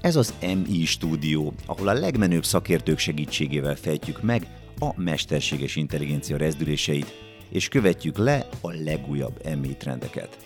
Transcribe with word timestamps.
Ez 0.00 0.16
az 0.16 0.34
MI 0.40 0.84
stúdió, 0.84 1.52
ahol 1.66 1.88
a 1.88 1.92
legmenőbb 1.92 2.44
szakértők 2.44 2.98
segítségével 2.98 3.76
fejtjük 3.76 4.22
meg 4.22 4.46
a 4.78 5.00
mesterséges 5.00 5.76
intelligencia 5.76 6.36
rezdüléseit, 6.36 7.14
és 7.48 7.68
követjük 7.68 8.16
le 8.16 8.48
a 8.60 8.70
legújabb 8.70 9.56
MI 9.60 9.76
trendeket. 9.76 10.36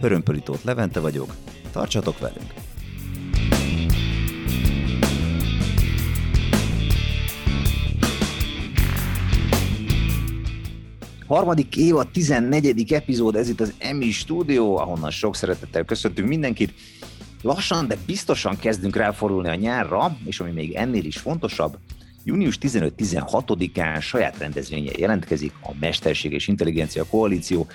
Hörömpölitót 0.00 0.62
Levente 0.62 1.00
vagyok, 1.00 1.34
tartsatok 1.72 2.18
velünk! 2.18 2.63
Harmadik 11.26 11.76
évad, 11.76 12.08
14. 12.08 12.92
epizód, 12.92 13.36
ez 13.36 13.48
itt 13.48 13.60
az 13.60 13.74
EMI 13.78 14.10
stúdió, 14.10 14.76
ahonnan 14.76 15.10
sok 15.10 15.36
szeretettel 15.36 15.84
köszöntünk 15.84 16.28
mindenkit. 16.28 16.74
Lassan, 17.42 17.86
de 17.86 17.96
biztosan 18.06 18.56
kezdünk 18.56 18.96
ráforulni 18.96 19.48
a 19.48 19.54
nyárra, 19.54 20.16
és 20.24 20.40
ami 20.40 20.50
még 20.50 20.72
ennél 20.72 21.04
is 21.04 21.16
fontosabb, 21.16 21.78
június 22.24 22.58
15-16-án 22.60 24.02
saját 24.02 24.38
rendezvénye 24.38 24.90
jelentkezik 24.96 25.52
a 25.62 25.70
Mesterséges 25.80 26.48
Intelligencia 26.48 27.04
Koalíció. 27.04 27.66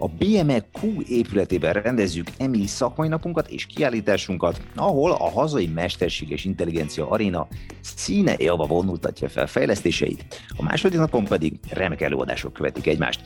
A 0.00 0.08
BMQ 0.08 1.00
épületében 1.08 1.72
rendezzük 1.72 2.26
EMI 2.36 2.66
szakmai 2.66 3.08
napunkat 3.08 3.50
és 3.50 3.66
kiállításunkat, 3.66 4.60
ahol 4.74 5.12
a 5.12 5.30
hazai 5.30 5.66
Mesterséges 5.66 6.44
Intelligencia 6.44 7.08
Aréna 7.08 7.48
színe 7.80 8.34
java 8.38 8.66
vonultatja 8.66 9.28
fel 9.28 9.46
fejlesztéseit. 9.46 10.42
A 10.56 10.62
második 10.62 10.98
napon 10.98 11.24
pedig 11.24 11.54
remek 11.70 12.00
előadások 12.00 12.52
követik 12.52 12.86
egymást. 12.86 13.20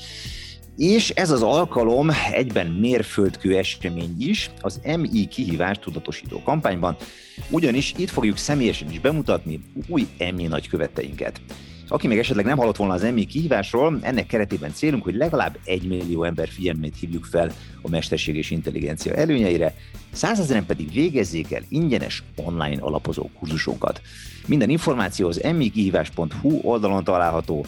És 0.76 1.10
ez 1.10 1.30
az 1.30 1.42
alkalom 1.42 2.10
egyben 2.32 2.66
mérföldkő 2.66 3.56
esemény 3.56 4.16
is 4.18 4.50
az 4.60 4.80
MI 4.96 5.26
kihívás 5.26 5.78
tudatosító 5.78 6.42
kampányban, 6.42 6.96
ugyanis 7.50 7.94
itt 7.96 8.10
fogjuk 8.10 8.36
személyesen 8.36 8.90
is 8.90 9.00
bemutatni 9.00 9.60
új 9.88 10.06
MI 10.34 10.46
nagyköveteinket. 10.46 11.40
Aki 11.88 12.06
még 12.06 12.18
esetleg 12.18 12.44
nem 12.44 12.56
hallott 12.56 12.76
volna 12.76 12.92
az 12.94 13.02
MI 13.02 13.24
kihívásról, 13.24 13.98
ennek 14.02 14.26
keretében 14.26 14.72
célunk, 14.72 15.04
hogy 15.04 15.14
legalább 15.14 15.58
egy 15.64 15.86
millió 15.88 16.24
ember 16.24 16.48
figyelmét 16.48 16.96
hívjuk 17.00 17.24
fel 17.24 17.52
a 17.82 17.88
mesterség 17.88 18.36
és 18.36 18.50
intelligencia 18.50 19.14
előnyeire, 19.14 19.74
százezeren 20.12 20.66
pedig 20.66 20.92
végezzék 20.92 21.52
el 21.52 21.62
ingyenes 21.68 22.22
online 22.36 22.82
alapozó 22.82 23.30
kurzusunkat. 23.38 24.00
Minden 24.46 24.70
információ 24.70 25.28
az 25.28 25.40
mikihívás.hu 25.56 26.58
oldalon 26.62 27.04
található, 27.04 27.66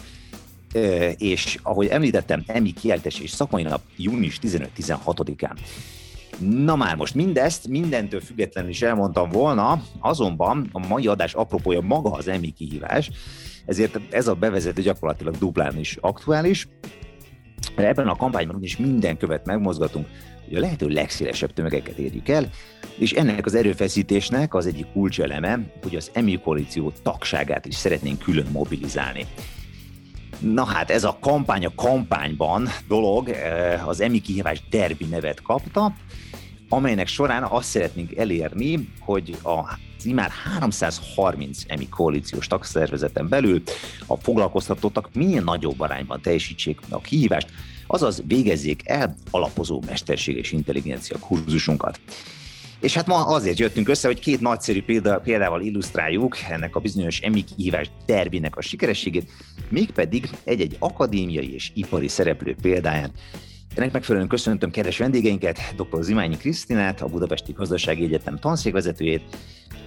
és 1.17 1.57
ahogy 1.61 1.87
említettem, 1.87 2.43
EMI 2.47 2.73
kieltes 2.73 3.19
és 3.19 3.29
szakmai 3.29 3.63
nap 3.63 3.81
június 3.95 4.39
15-16-án. 4.41 5.57
Na 6.39 6.75
már 6.75 6.95
most 6.95 7.15
mindezt 7.15 7.67
mindentől 7.67 8.21
függetlenül 8.21 8.69
is 8.69 8.81
elmondtam 8.81 9.29
volna, 9.29 9.81
azonban 9.99 10.69
a 10.71 10.87
mai 10.87 11.07
adás 11.07 11.33
apropója 11.33 11.81
maga 11.81 12.11
az 12.11 12.27
EMI 12.27 12.51
kihívás, 12.51 13.11
ezért 13.65 13.99
ez 14.09 14.27
a 14.27 14.33
bevezető 14.33 14.81
gyakorlatilag 14.81 15.37
duplán 15.37 15.77
is 15.77 15.97
aktuális. 16.01 16.67
Ebben 17.75 18.07
a 18.07 18.15
kampányban 18.15 18.63
is 18.63 18.77
minden 18.77 19.17
követ 19.17 19.45
megmozgatunk, 19.45 20.07
hogy 20.45 20.55
a 20.55 20.59
lehető 20.59 20.87
legszélesebb 20.87 21.53
tömegeket 21.53 21.97
érjük 21.97 22.29
el, 22.29 22.49
és 22.97 23.11
ennek 23.11 23.45
az 23.45 23.55
erőfeszítésnek 23.55 24.53
az 24.53 24.65
egyik 24.65 24.91
kulcseleme, 24.91 25.59
hogy 25.81 25.95
az 25.95 26.11
EMI 26.13 26.39
koalíció 26.39 26.91
tagságát 27.03 27.65
is 27.65 27.75
szeretnénk 27.75 28.19
külön 28.19 28.47
mobilizálni. 28.51 29.25
Na 30.39 30.65
hát 30.65 30.89
ez 30.89 31.03
a 31.03 31.17
kampány 31.19 31.65
a 31.65 31.71
kampányban 31.75 32.69
dolog 32.87 33.29
eh, 33.29 33.87
az 33.87 34.01
EMI 34.01 34.21
kihívás 34.21 34.61
derbi 34.69 35.05
nevet 35.05 35.41
kapta, 35.41 35.93
amelynek 36.69 37.07
során 37.07 37.43
azt 37.43 37.69
szeretnénk 37.69 38.17
elérni, 38.17 38.89
hogy 38.99 39.37
a 39.43 39.77
már 40.13 40.29
330 40.59 41.61
EMI 41.67 41.89
koalíciós 41.89 42.47
tagszervezeten 42.47 43.27
belül 43.27 43.61
a 44.07 44.17
foglalkoztatottak 44.17 45.09
milyen 45.13 45.43
nagyobb 45.43 45.79
arányban 45.79 46.21
teljesítsék 46.21 46.79
a 46.89 47.01
kihívást, 47.01 47.47
azaz 47.87 48.23
végezzék 48.27 48.81
el 48.83 49.15
alapozó 49.31 49.83
mesterséges 49.85 50.51
intelligencia 50.51 51.19
kurzusunkat. 51.19 51.99
És 52.85 52.93
hát 52.93 53.07
ma 53.07 53.25
azért 53.25 53.59
jöttünk 53.59 53.89
össze, 53.89 54.07
hogy 54.07 54.19
két 54.19 54.39
nagyszerű 54.39 54.83
példa, 54.83 55.19
példával 55.19 55.61
illusztráljuk 55.61 56.37
ennek 56.49 56.75
a 56.75 56.79
bizonyos 56.79 57.19
EMI 57.19 57.43
kihívás 57.43 57.89
derbinek 58.05 58.55
a 58.55 58.61
sikerességét, 58.61 59.31
mégpedig 59.69 60.29
egy-egy 60.43 60.75
akadémiai 60.79 61.53
és 61.53 61.71
ipari 61.73 62.07
szereplő 62.07 62.55
példáján. 62.61 63.11
Ennek 63.75 63.91
megfelelően 63.91 64.29
köszöntöm 64.29 64.71
kedves 64.71 64.97
vendégeinket, 64.97 65.59
dr. 65.75 66.01
Zimányi 66.03 66.37
Krisztinát, 66.37 67.01
a 67.01 67.07
Budapesti 67.07 67.51
Gazdasági 67.51 68.03
Egyetem 68.03 68.39
tanszékvezetőjét, 68.39 69.23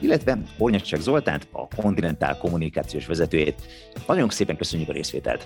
illetve 0.00 0.38
Ornyacsák 0.59 1.00
Zoltánt, 1.00 1.48
a 1.53 1.69
Kontinentál 1.76 2.38
kommunikációs 2.38 3.06
vezetőjét. 3.06 3.62
Nagyon 4.06 4.28
szépen 4.28 4.56
köszönjük 4.56 4.88
a 4.88 4.92
részvételt! 4.92 5.44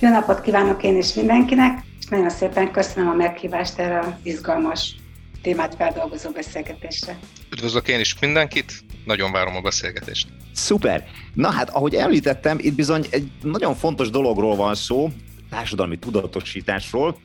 Jó 0.00 0.08
napot 0.08 0.40
kívánok 0.40 0.82
én 0.82 0.96
is 0.96 1.14
mindenkinek, 1.14 1.84
és 1.98 2.06
nagyon 2.06 2.30
szépen 2.30 2.70
köszönöm 2.70 3.08
a 3.08 3.14
meghívást 3.14 3.78
erre 3.78 3.98
az 3.98 4.12
izgalmas 4.22 4.94
témát 5.44 5.74
feldolgozó 5.74 6.30
beszélgetésre. 6.30 7.18
Üdvözlök 7.52 7.88
én 7.88 8.00
is 8.00 8.18
mindenkit, 8.18 8.72
nagyon 9.04 9.32
várom 9.32 9.56
a 9.56 9.60
beszélgetést. 9.60 10.28
Szuper! 10.52 11.04
Na 11.34 11.50
hát, 11.50 11.70
ahogy 11.70 11.94
említettem, 11.94 12.58
itt 12.60 12.74
bizony 12.74 13.06
egy 13.10 13.30
nagyon 13.42 13.74
fontos 13.74 14.10
dologról 14.10 14.56
van 14.56 14.74
szó, 14.74 15.10
társadalmi 15.50 15.98
tudatosításról, 15.98 17.18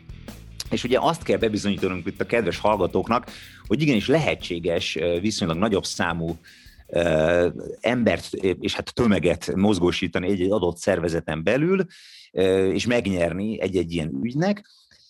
és 0.70 0.84
ugye 0.84 0.98
azt 1.00 1.24
kell 1.24 1.38
bebizonyítanunk 1.38 2.06
itt 2.06 2.22
a 2.22 2.26
kedves 2.26 2.58
hallgatóknak, 2.58 3.32
hogy 3.68 3.82
igenis 3.82 4.08
lehetséges 4.08 4.98
viszonylag 5.22 5.58
nagyobb 5.58 5.86
számú 5.86 6.38
embert 7.82 8.34
és 8.60 8.74
hát 8.74 8.94
tömeget 8.94 9.56
mozgósítani 9.56 10.28
egy-egy 10.28 10.52
adott 10.52 10.78
szervezeten 10.78 11.44
belül, 11.44 11.86
és 12.74 12.86
megnyerni 12.86 13.62
egy-egy 13.62 13.94
ilyen 13.94 14.20
ügynek, 14.24 14.66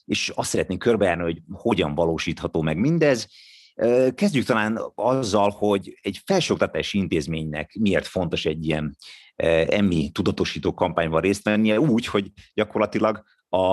és 0.10 0.32
azt 0.36 0.50
szeretnénk 0.50 0.82
körbejárni, 0.82 1.24
hogy 1.24 1.42
hogyan 1.52 1.96
valósítható 1.96 2.62
meg 2.62 2.78
mindez. 2.78 3.28
Kezdjük 4.16 4.46
talán 4.46 4.80
azzal, 4.96 5.50
hogy 5.50 6.00
egy 6.02 6.22
felsőoktatási 6.26 6.98
intézménynek 6.98 7.76
miért 7.80 8.08
fontos 8.08 8.46
egy 8.46 8.66
ilyen 8.66 8.96
emmi 9.68 10.10
tudatosító 10.14 10.74
kampányban 10.74 11.22
részt 11.22 11.44
vennie, 11.44 11.80
úgy, 11.80 12.06
hogy 12.06 12.32
gyakorlatilag 12.54 13.24
a, 13.50 13.66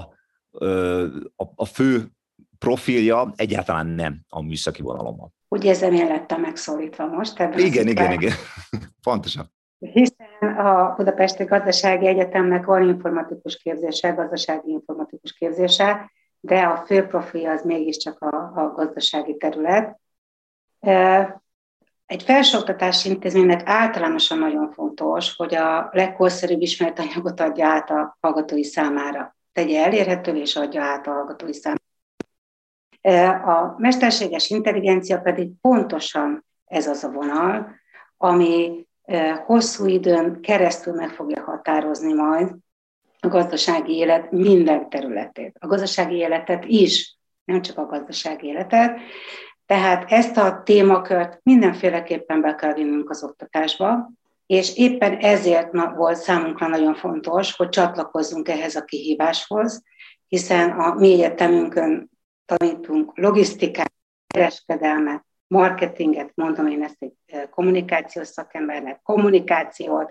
a, 1.36 1.52
a 1.54 1.64
fő 1.64 2.10
profilja 2.58 3.32
egyáltalán 3.36 3.86
nem 3.86 4.20
a 4.28 4.42
műszaki 4.42 4.82
vonalon. 4.82 5.32
Úgy 5.48 5.64
érzem, 5.64 5.92
én 5.92 6.06
lettem 6.06 6.40
megszólítva 6.40 7.06
most. 7.06 7.40
Ebben 7.40 7.58
igen, 7.58 7.88
igen, 7.88 8.12
igen. 8.12 8.32
Pontosan. 9.02 9.54
Hiszen 9.78 10.56
a 10.56 10.94
Budapesti 10.96 11.44
Gazdasági 11.44 12.06
Egyetemnek 12.06 12.64
van 12.64 12.88
informatikus 12.88 13.56
képzése, 13.56 14.10
gazdasági 14.10 14.70
informatikus 14.70 15.32
képzése, 15.32 16.10
de 16.46 16.60
a 16.60 16.76
fő 16.76 17.06
profilja 17.06 17.50
az 17.50 17.62
mégiscsak 17.62 18.20
a, 18.22 18.36
a 18.36 18.72
gazdasági 18.74 19.36
terület. 19.36 20.00
Egy 22.06 22.22
felsőoktatási 22.22 23.08
intézménynek 23.08 23.62
általánosan 23.64 24.38
nagyon 24.38 24.72
fontos, 24.72 25.36
hogy 25.36 25.54
a 25.54 25.88
legkorszerűbb 25.92 26.60
ismeretanyagot 26.60 27.40
adja 27.40 27.66
át 27.66 27.90
a 27.90 28.16
hallgatói 28.20 28.64
számára. 28.64 29.36
Tegye 29.52 29.84
elérhetővé 29.84 30.40
és 30.40 30.56
adja 30.56 30.82
át 30.82 31.06
a 31.06 31.10
hallgatói 31.10 31.52
számára. 31.52 31.84
A 33.54 33.74
mesterséges 33.78 34.50
intelligencia 34.50 35.20
pedig 35.20 35.50
pontosan 35.60 36.44
ez 36.64 36.86
az 36.86 37.04
a 37.04 37.10
vonal, 37.10 37.74
ami 38.16 38.86
hosszú 39.44 39.86
időn 39.86 40.40
keresztül 40.40 40.94
meg 40.94 41.10
fogja 41.10 41.42
határozni 41.42 42.12
majd 42.12 42.54
a 43.26 43.28
gazdasági 43.28 43.96
élet 43.96 44.30
minden 44.30 44.88
területét. 44.88 45.56
A 45.60 45.66
gazdasági 45.66 46.16
életet 46.16 46.64
is, 46.64 47.16
nem 47.44 47.62
csak 47.62 47.78
a 47.78 47.86
gazdasági 47.86 48.46
életet. 48.46 48.98
Tehát 49.66 50.12
ezt 50.12 50.36
a 50.36 50.62
témakört 50.64 51.40
mindenféleképpen 51.42 52.40
be 52.40 52.54
kell 52.54 52.72
vinnünk 52.72 53.10
az 53.10 53.24
oktatásba, 53.24 54.10
és 54.46 54.76
éppen 54.76 55.16
ezért 55.16 55.72
volt 55.96 56.16
számunkra 56.16 56.66
nagyon 56.66 56.94
fontos, 56.94 57.56
hogy 57.56 57.68
csatlakozzunk 57.68 58.48
ehhez 58.48 58.76
a 58.76 58.84
kihíváshoz, 58.84 59.82
hiszen 60.28 60.70
a 60.70 60.94
mi 60.94 61.12
egyetemünkön 61.12 62.10
tanítunk 62.44 63.18
logisztikát, 63.18 63.92
kereskedelmet, 64.26 65.24
marketinget, 65.46 66.30
mondom 66.34 66.66
én 66.66 66.82
ezt 66.82 66.96
egy 66.98 67.12
eh, 67.26 67.42
kommunikációs 67.50 68.26
szakembernek, 68.26 69.00
kommunikációt, 69.02 70.10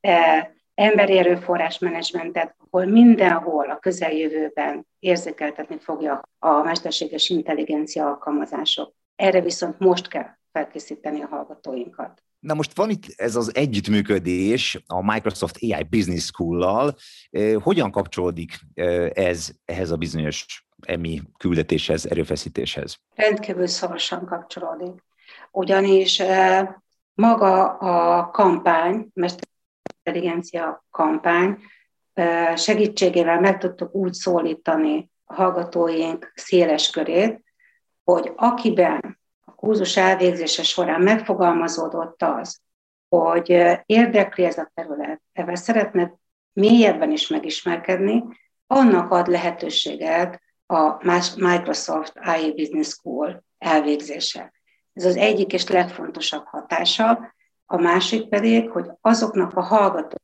eh, 0.00 0.46
emberi 0.76 1.18
erőforrás 1.18 1.78
menedzsmentet, 1.78 2.54
ahol 2.70 2.86
mindenhol 2.86 3.70
a 3.70 3.78
közeljövőben 3.78 4.86
érzékeltetni 4.98 5.78
fogja 5.78 6.20
a 6.38 6.62
mesterséges 6.62 7.28
intelligencia 7.28 8.06
alkalmazások. 8.06 8.94
Erre 9.16 9.40
viszont 9.40 9.78
most 9.78 10.08
kell 10.08 10.26
felkészíteni 10.52 11.22
a 11.22 11.26
hallgatóinkat. 11.26 12.22
Na 12.38 12.54
most 12.54 12.76
van 12.76 12.90
itt 12.90 13.04
ez 13.16 13.36
az 13.36 13.54
együttműködés 13.54 14.82
a 14.86 15.12
Microsoft 15.12 15.58
AI 15.60 15.86
Business 15.90 16.24
School-lal. 16.24 16.96
Hogyan 17.62 17.90
kapcsolódik 17.90 18.58
ez 19.12 19.48
ehhez 19.64 19.90
a 19.90 19.96
bizonyos 19.96 20.66
emi 20.86 21.22
küldetéshez, 21.38 22.06
erőfeszítéshez? 22.06 22.98
Rendkívül 23.14 23.66
szorosan 23.66 24.26
kapcsolódik. 24.26 25.04
Ugyanis 25.50 26.22
maga 27.14 27.64
a 27.64 28.30
kampány, 28.30 29.08
intelligencia 30.06 30.84
kampány 30.90 31.58
segítségével 32.54 33.40
meg 33.40 33.58
tudtuk 33.58 33.94
úgy 33.94 34.12
szólítani 34.12 35.10
a 35.24 35.34
hallgatóink 35.34 36.32
széles 36.34 36.90
körét, 36.90 37.42
hogy 38.04 38.32
akiben 38.36 39.18
a 39.44 39.54
kurzus 39.54 39.96
elvégzése 39.96 40.62
során 40.62 41.00
megfogalmazódott 41.00 42.22
az, 42.22 42.60
hogy 43.08 43.50
érdekli 43.86 44.44
ez 44.44 44.58
a 44.58 44.70
terület, 44.74 45.20
ebben 45.32 45.56
szeretne 45.56 46.12
mélyebben 46.52 47.10
is 47.10 47.28
megismerkedni, 47.28 48.24
annak 48.66 49.10
ad 49.10 49.26
lehetőséget 49.28 50.42
a 50.66 51.04
Microsoft 51.36 52.12
IA 52.24 52.52
Business 52.52 52.88
School 52.88 53.44
elvégzése. 53.58 54.52
Ez 54.92 55.04
az 55.04 55.16
egyik 55.16 55.52
és 55.52 55.68
legfontosabb 55.68 56.44
hatása. 56.44 57.34
A 57.66 57.76
másik 57.76 58.28
pedig, 58.28 58.70
hogy 58.70 58.90
azoknak 59.00 59.56
a 59.56 59.60
hallgatók, 59.60 60.20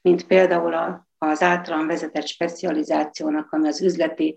mint 0.00 0.26
például 0.26 1.04
az 1.18 1.42
általán 1.42 1.86
vezetett 1.86 2.26
specializációnak, 2.26 3.52
ami 3.52 3.68
az 3.68 3.82
üzleti 3.82 4.36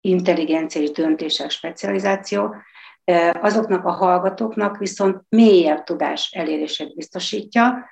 intelligencia 0.00 0.80
és 0.80 0.90
döntések 0.90 1.50
specializáció, 1.50 2.54
azoknak 3.32 3.84
a 3.84 3.90
hallgatóknak 3.90 4.78
viszont 4.78 5.22
mélyebb 5.28 5.82
tudás 5.82 6.30
elérését 6.32 6.94
biztosítja, 6.94 7.88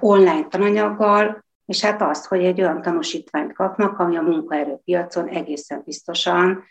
online 0.00 0.46
tananyaggal, 0.48 1.44
és 1.66 1.80
hát 1.84 2.02
azt, 2.02 2.26
hogy 2.26 2.44
egy 2.44 2.60
olyan 2.60 2.82
tanúsítványt 2.82 3.52
kapnak, 3.52 3.98
ami 3.98 4.16
a 4.16 4.22
munkaerőpiacon 4.22 5.28
egészen 5.28 5.82
biztosan 5.84 6.64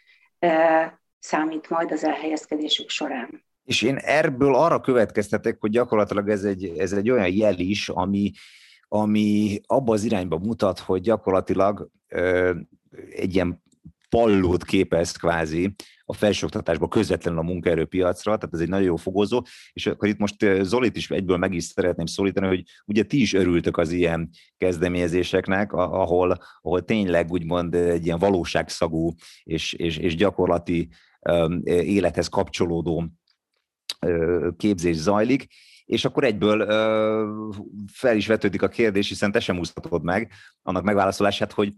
számít 1.20 1.70
majd 1.70 1.92
az 1.92 2.04
elhelyezkedésük 2.04 2.90
során. 2.90 3.49
És 3.70 3.82
én 3.82 3.96
ebből 3.96 4.56
arra 4.56 4.80
következtetek, 4.80 5.58
hogy 5.60 5.72
gyakorlatilag 5.72 6.30
ez 6.30 6.44
egy, 6.44 6.66
ez 6.78 6.94
egy 6.94 7.10
olyan 7.10 7.28
jel 7.28 7.60
is, 7.60 7.90
ami, 7.90 8.32
ami 8.88 9.60
abba 9.66 9.94
az 9.94 10.04
irányba 10.04 10.38
mutat, 10.38 10.80
hogy 10.80 11.02
gyakorlatilag 11.02 11.90
ö, 12.08 12.56
egy 13.10 13.36
ilyen 13.36 13.64
pallót 14.10 14.64
képez 14.64 15.12
kvázi 15.12 15.76
a 16.06 16.14
felsőoktatásba 16.14 16.88
közvetlenül 16.88 17.40
a 17.40 17.44
munkaerőpiacra, 17.44 18.38
tehát 18.38 18.54
ez 18.54 18.60
egy 18.60 18.70
nagyon 18.70 18.86
jó 18.86 18.96
fogózó, 18.96 19.42
és 19.74 19.86
akkor 19.86 20.08
itt 20.08 20.18
most 20.18 20.46
Zolit 20.62 20.96
is 20.96 21.10
egyből 21.10 21.38
meg 21.38 21.54
is 21.54 21.64
szeretném 21.64 22.06
szólítani, 22.06 22.48
hogy 22.48 22.64
ugye 22.86 23.04
ti 23.04 23.22
is 23.22 23.34
örültök 23.34 23.78
az 23.78 23.92
ilyen 23.92 24.30
kezdeményezéseknek, 24.58 25.74
ahol, 25.74 26.38
ahol 26.62 26.86
tényleg 26.86 27.32
úgymond 27.32 27.76
egy 27.76 28.06
ilyen 28.06 28.20
valóságszagú 28.20 29.14
és, 29.44 29.74
és, 29.74 29.98
és 29.98 30.16
gyakorlati 30.16 30.90
élethez 31.66 32.28
kapcsolódó 32.28 33.19
képzés 34.58 34.96
zajlik, 34.96 35.48
és 35.86 36.06
akkor 36.06 36.24
egyből 36.24 36.66
fel 37.92 38.16
is 38.16 38.28
vetődik 38.28 38.62
a 38.62 38.68
kérdés, 38.68 39.08
hiszen 39.08 39.32
te 39.32 39.40
sem 39.40 39.60
úszhatod 39.60 40.04
meg 40.04 40.32
annak 40.62 40.84
megválaszolását, 40.84 41.52
hogy 41.52 41.74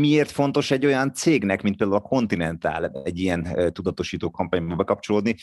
miért 0.00 0.30
fontos 0.30 0.70
egy 0.70 0.86
olyan 0.86 1.14
cégnek, 1.14 1.62
mint 1.62 1.76
például 1.76 1.98
a 1.98 2.08
Continental 2.08 3.02
egy 3.04 3.18
ilyen 3.18 3.72
tudatosító 3.72 4.30
kampányba 4.30 4.74
bekapcsolódni, 4.74 5.36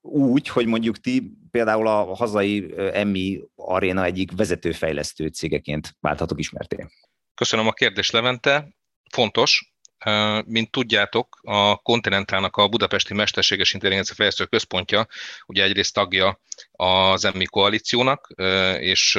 úgy, 0.00 0.48
hogy 0.48 0.66
mondjuk 0.66 0.98
ti 0.98 1.32
például 1.50 1.86
a 1.86 2.14
hazai 2.14 2.74
Emmi 2.76 3.40
Arena 3.54 4.04
egyik 4.04 4.36
vezetőfejlesztő 4.36 5.26
cégeként 5.26 5.96
válthatok 6.00 6.38
ismerté. 6.38 6.86
Köszönöm 7.34 7.66
a 7.66 7.72
kérdést, 7.72 8.12
Levente. 8.12 8.76
Fontos, 9.10 9.74
mint 10.46 10.70
tudjátok, 10.70 11.38
a 11.42 11.76
Continentalnak 11.76 12.56
a 12.56 12.68
Budapesti 12.68 13.14
Mesterséges 13.14 13.72
Intelligencia 13.72 14.14
Fejlesztő 14.14 14.44
Központja 14.44 15.06
ugye 15.46 15.62
egyrészt 15.62 15.94
tagja 15.94 16.40
az 16.72 17.24
EMMI 17.24 17.44
koalíciónak, 17.44 18.28
és 18.78 19.14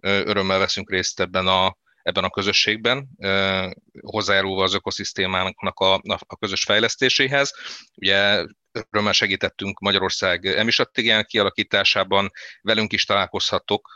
örömmel 0.00 0.58
veszünk 0.58 0.90
részt 0.90 1.20
ebben 1.20 1.46
a 1.46 1.76
ebben 2.02 2.24
a 2.24 2.30
közösségben, 2.30 3.08
hozzájárulva 4.00 4.62
az 4.62 4.74
ökoszisztémának 4.74 5.78
a, 5.80 5.94
a 6.18 6.36
közös 6.38 6.62
fejlesztéséhez. 6.62 7.54
Ugye 7.94 8.44
örömmel 8.90 9.12
segítettünk 9.12 9.78
Magyarország 9.78 10.46
EMI 10.46 10.70
stratégián 10.70 11.24
kialakításában, 11.24 12.30
velünk 12.62 12.92
is 12.92 13.04
találkozhatok 13.04 13.94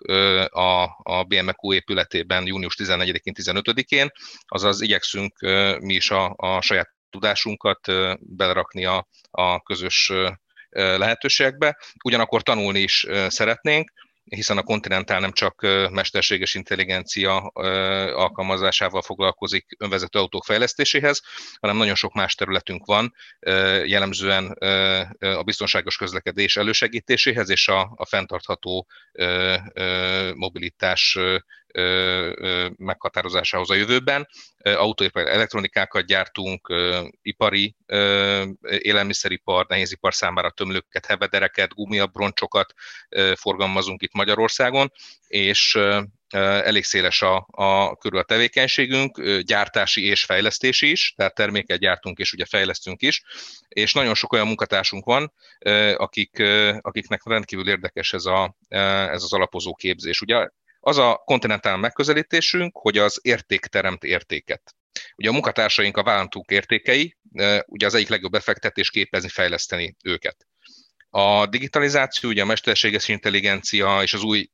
a, 0.48 0.82
a 1.02 1.24
BMQ 1.28 1.72
épületében 1.72 2.46
június 2.46 2.76
14-én, 2.78 3.34
15-én, 3.42 4.10
azaz 4.46 4.80
igyekszünk 4.80 5.38
mi 5.80 5.94
is 5.94 6.10
a, 6.10 6.34
a 6.36 6.60
saját 6.60 6.90
tudásunkat 7.10 7.86
belerakni 8.20 8.84
a, 8.84 9.08
a 9.30 9.60
közös 9.60 10.12
lehetőségekbe. 10.70 11.78
Ugyanakkor 12.04 12.42
tanulni 12.42 12.80
is 12.80 13.06
szeretnénk, 13.28 13.90
hiszen 14.28 14.58
a 14.58 14.62
Continental 14.62 15.20
nem 15.20 15.32
csak 15.32 15.60
mesterséges 15.90 16.54
intelligencia 16.54 17.36
alkalmazásával 18.14 19.02
foglalkozik 19.02 19.66
önvezető 19.78 20.18
autók 20.18 20.44
fejlesztéséhez, 20.44 21.22
hanem 21.60 21.76
nagyon 21.76 21.94
sok 21.94 22.14
más 22.14 22.34
területünk 22.34 22.86
van, 22.86 23.14
jellemzően 23.84 24.46
a 25.18 25.42
biztonságos 25.42 25.96
közlekedés 25.96 26.56
elősegítéséhez 26.56 27.50
és 27.50 27.68
a 27.68 28.06
fenntartható 28.08 28.86
mobilitás 30.34 31.18
meghatározásához 32.76 33.70
a 33.70 33.74
jövőben. 33.74 34.28
Autóipar 34.58 35.26
elektronikákat 35.26 36.06
gyártunk, 36.06 36.74
ipari, 37.22 37.76
élelmiszeripar, 38.78 39.66
nehézipar 39.68 40.14
számára 40.14 40.50
tömlőket, 40.50 41.06
hevedereket, 41.06 41.74
gumiabroncsokat 41.74 42.74
forgalmazunk 43.34 44.02
itt 44.02 44.12
Magyarországon, 44.12 44.92
és 45.26 45.78
elég 46.36 46.84
széles 46.84 47.22
a, 47.22 47.46
a 47.50 47.96
körül 47.96 48.18
a 48.18 48.22
tevékenységünk, 48.22 49.22
gyártási 49.40 50.04
és 50.04 50.24
fejlesztési 50.24 50.90
is, 50.90 51.12
tehát 51.16 51.34
terméket 51.34 51.78
gyártunk 51.78 52.18
és 52.18 52.32
ugye 52.32 52.44
fejlesztünk 52.44 53.02
is, 53.02 53.22
és 53.68 53.92
nagyon 53.92 54.14
sok 54.14 54.32
olyan 54.32 54.46
munkatársunk 54.46 55.04
van, 55.04 55.32
akik, 55.96 56.42
akiknek 56.80 57.24
rendkívül 57.24 57.68
érdekes 57.68 58.12
ez, 58.12 58.24
a, 58.24 58.56
ez 58.68 59.22
az 59.22 59.32
alapozó 59.32 59.74
képzés. 59.74 60.20
Ugye 60.20 60.48
az 60.80 60.98
a 60.98 61.22
kontinentál 61.24 61.76
megközelítésünk, 61.76 62.76
hogy 62.76 62.98
az 62.98 63.18
érték 63.22 63.60
teremt 63.60 64.04
értéket. 64.04 64.74
Ugye 65.16 65.28
a 65.28 65.32
munkatársaink 65.32 65.96
a 65.96 66.02
vállalatunk 66.02 66.50
értékei, 66.50 67.16
ugye 67.66 67.86
az 67.86 67.94
egyik 67.94 68.08
legjobb 68.08 68.32
befektetés 68.32 68.90
képezni, 68.90 69.28
fejleszteni 69.28 69.96
őket. 70.04 70.46
A 71.10 71.46
digitalizáció, 71.46 72.28
ugye 72.28 72.42
a 72.42 72.46
mesterséges 72.46 73.08
intelligencia 73.08 74.02
és 74.02 74.14
az 74.14 74.22
új 74.22 74.50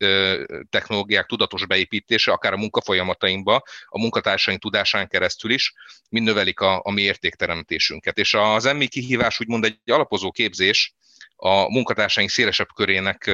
technológiák 0.70 1.26
tudatos 1.26 1.66
beépítése, 1.66 2.32
akár 2.32 2.52
a 2.52 2.56
munkafolyamatainkba, 2.56 3.62
a 3.86 3.98
munkatársaink 3.98 4.60
tudásán 4.60 5.08
keresztül 5.08 5.50
is, 5.50 5.72
mind 6.08 6.26
növelik 6.26 6.60
a, 6.60 6.80
a 6.84 6.90
mi 6.90 7.02
értékteremtésünket. 7.02 8.18
És 8.18 8.34
az 8.34 8.64
emmi 8.64 8.86
kihívás 8.86 9.40
úgymond 9.40 9.64
egy 9.64 9.78
alapozó 9.84 10.30
képzés, 10.30 10.94
a 11.36 11.72
munkatársaink 11.72 12.30
szélesebb 12.30 12.68
körének 12.74 13.30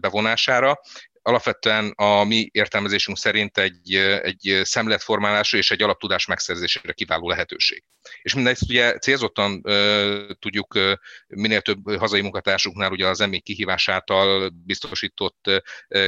bevonására, 0.00 0.80
alapvetően 1.26 1.92
a 1.96 2.24
mi 2.24 2.48
értelmezésünk 2.52 3.18
szerint 3.18 3.58
egy, 3.58 3.94
egy 4.22 4.60
szemletformálásra 4.62 5.58
és 5.58 5.70
egy 5.70 5.82
alaptudás 5.82 6.26
megszerzésére 6.26 6.92
kiváló 6.92 7.28
lehetőség. 7.28 7.84
És 8.22 8.34
mindezt 8.34 8.62
ugye 8.62 8.98
célzottan 8.98 9.60
uh, 9.64 10.30
tudjuk 10.38 10.74
uh, 10.74 10.92
minél 11.26 11.60
több 11.60 11.98
hazai 11.98 12.20
munkatársunknál 12.20 12.90
ugye 12.90 13.06
az 13.06 13.20
emély 13.20 13.40
kihívás 13.40 13.88
által 13.88 14.50
biztosított 14.64 15.50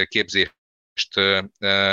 képzést 0.04 1.18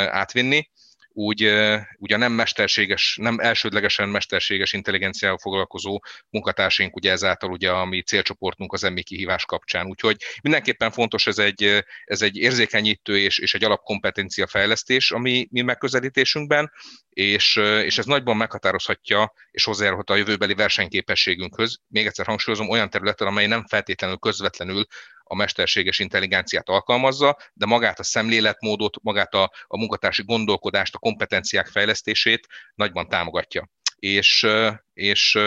átvinni, 0.08 0.70
úgy, 1.17 1.51
úgy 1.98 2.13
a 2.13 2.17
nem 2.17 2.31
mesterséges, 2.31 3.17
nem 3.22 3.39
elsődlegesen 3.39 4.10
mesterséges 4.10 4.74
intelligenciával 4.74 5.38
foglalkozó 5.38 6.01
munkatársaink 6.29 6.95
ugye 6.95 7.12
ezáltal 7.12 7.51
ugye 7.51 7.72
a 7.72 7.86
mi 7.86 8.01
célcsoportunk 8.01 8.74
az 8.74 8.84
emmi 8.84 9.03
kihívás 9.03 9.45
kapcsán. 9.45 9.88
Úgyhogy 9.88 10.17
mindenképpen 10.41 10.91
fontos 10.91 11.27
ez 11.27 11.38
egy, 11.38 11.84
ez 12.03 12.22
egy 12.22 12.38
érzékenyítő 12.38 13.17
és, 13.17 13.38
és 13.39 13.53
egy 13.53 13.63
alapkompetencia 13.63 14.48
fejlesztés 14.48 15.12
a 15.12 15.17
mi, 15.17 15.48
mi 15.51 15.62
megközelítésünkben, 15.62 16.72
és, 17.10 17.55
és 17.84 17.98
ez 17.98 18.05
nagyban 18.05 18.38
meghatározhatja 18.38 19.34
és 19.51 19.63
hozzájárulhat 19.63 20.10
a 20.10 20.15
jövőbeli 20.15 20.53
versenyképességünkhöz. 20.53 21.77
Még 21.88 22.05
egyszer 22.05 22.25
hangsúlyozom, 22.25 22.69
olyan 22.69 22.89
területen, 22.89 23.27
amely 23.27 23.48
nem 23.48 23.65
feltétlenül 23.67 24.17
közvetlenül 24.17 24.86
a 25.27 25.36
mesterséges 25.36 26.00
intelligenciát 26.00 26.70
alkalmazza, 26.70 27.38
de 27.53 27.65
magát 27.65 28.00
a 28.00 28.03
szemléletmódot, 28.03 28.98
magát 29.01 29.34
a, 29.34 29.51
a 29.67 29.77
munkatársi 29.77 30.24
gondolkodást, 30.24 30.96
a 30.96 31.00
kompetenciák 31.00 31.67
fejlesztését 31.67 32.48
nagyban 32.75 33.08
támogatja. 33.08 33.70
És, 33.96 34.48
és 34.94 35.39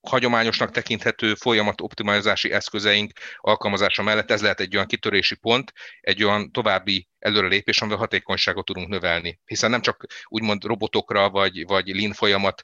hagyományosnak 0.00 0.70
tekinthető 0.70 1.34
folyamat 1.34 1.80
optimalizási 1.80 2.52
eszközeink 2.52 3.12
alkalmazása 3.36 4.02
mellett 4.02 4.30
ez 4.30 4.42
lehet 4.42 4.60
egy 4.60 4.74
olyan 4.74 4.86
kitörési 4.86 5.34
pont, 5.34 5.72
egy 6.00 6.24
olyan 6.24 6.52
további 6.52 7.08
előrelépés, 7.18 7.80
amivel 7.80 7.98
hatékonyságot 7.98 8.64
tudunk 8.64 8.88
növelni. 8.88 9.40
Hiszen 9.44 9.70
nem 9.70 9.80
csak 9.80 10.06
úgymond 10.28 10.64
robotokra 10.64 11.30
vagy, 11.30 11.66
vagy 11.66 11.88
lean 11.88 12.12
folyamat 12.12 12.62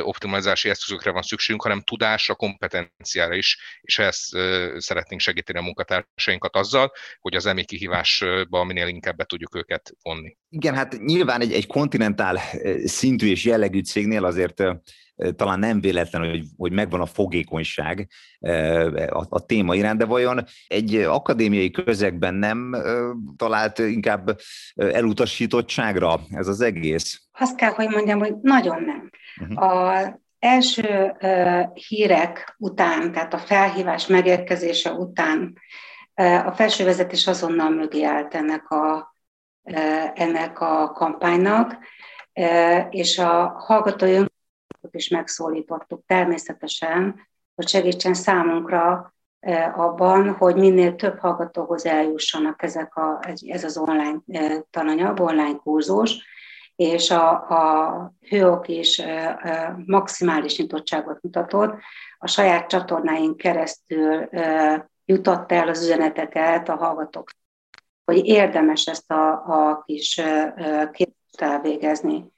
optimalizási 0.00 0.68
eszközökre 0.68 1.10
van 1.10 1.22
szükségünk, 1.22 1.62
hanem 1.62 1.80
tudásra, 1.80 2.34
kompetenciára 2.34 3.34
is, 3.34 3.58
és 3.80 3.98
ezt 3.98 4.36
szeretnénk 4.76 5.20
segíteni 5.20 5.58
a 5.58 5.62
munkatársainkat 5.62 6.56
azzal, 6.56 6.92
hogy 7.20 7.34
az 7.34 7.46
emi 7.46 7.64
kihívásba 7.64 8.64
minél 8.64 8.86
inkább 8.86 9.16
be 9.16 9.24
tudjuk 9.24 9.56
őket 9.56 9.92
vonni. 10.02 10.36
Igen, 10.48 10.74
hát 10.74 10.98
nyilván 10.98 11.40
egy, 11.40 11.52
egy 11.52 11.66
kontinentál 11.66 12.40
szintű 12.84 13.30
és 13.30 13.44
jellegű 13.44 13.80
cégnél 13.80 14.24
azért 14.24 14.62
talán 15.36 15.58
nem 15.58 15.80
véletlen, 15.80 16.30
hogy, 16.30 16.44
hogy 16.56 16.72
megvan 16.72 17.00
a 17.00 17.06
fogékonyság 17.06 18.08
a, 19.08 19.26
a 19.28 19.44
téma 19.46 19.74
iránt, 19.74 19.98
de 19.98 20.04
vajon 20.04 20.44
egy 20.66 20.94
akadémiai 20.94 21.70
közegben 21.70 22.34
nem 22.34 22.76
talált 23.36 23.73
inkább 23.78 24.38
elutasítottságra 24.74 26.20
ez 26.30 26.48
az 26.48 26.60
egész? 26.60 27.22
Azt 27.38 27.56
kell, 27.56 27.70
hogy 27.70 27.88
mondjam, 27.88 28.18
hogy 28.18 28.34
nagyon 28.42 28.82
nem. 28.82 29.10
Uh-huh. 29.40 29.62
A 29.62 30.22
első 30.38 31.12
hírek 31.88 32.54
után, 32.58 33.12
tehát 33.12 33.34
a 33.34 33.38
felhívás 33.38 34.06
megérkezése 34.06 34.92
után 34.92 35.58
a 36.44 36.52
felsővezetés 36.52 37.26
azonnal 37.26 37.70
mögé 37.70 38.02
állt 38.02 38.34
ennek 38.34 38.70
a, 38.70 39.14
ennek 40.14 40.60
a 40.60 40.90
kampánynak, 40.90 41.78
és 42.90 43.18
a 43.18 43.48
hallgatói 43.48 44.24
is 44.90 45.08
megszólítottuk 45.08 46.02
természetesen, 46.06 47.28
hogy 47.54 47.68
segítsen 47.68 48.14
számunkra 48.14 49.13
abban, 49.74 50.34
hogy 50.34 50.56
minél 50.56 50.94
több 50.94 51.18
hallgatóhoz 51.18 51.86
eljussanak 51.86 52.62
ezek 52.62 52.96
a, 52.96 53.20
ez 53.46 53.64
az 53.64 53.76
online 53.76 54.18
tananyag, 54.70 55.20
online 55.20 55.56
kurzus, 55.56 56.24
és 56.76 57.10
a, 57.10 57.30
a 57.30 58.12
hőok 58.28 58.68
is 58.68 59.02
maximális 59.86 60.58
nyitottságot 60.58 61.22
mutatott. 61.22 61.74
A 62.18 62.26
saját 62.26 62.68
csatornáink 62.68 63.36
keresztül 63.36 64.28
jutott 65.04 65.52
el 65.52 65.68
az 65.68 65.82
üzeneteket 65.82 66.68
a 66.68 66.76
hallgatók, 66.76 67.30
hogy 68.04 68.26
érdemes 68.26 68.86
ezt 68.86 69.10
a, 69.10 69.32
a 69.32 69.82
kis 69.86 70.20
képzést 70.92 71.40
elvégezni. 71.40 72.32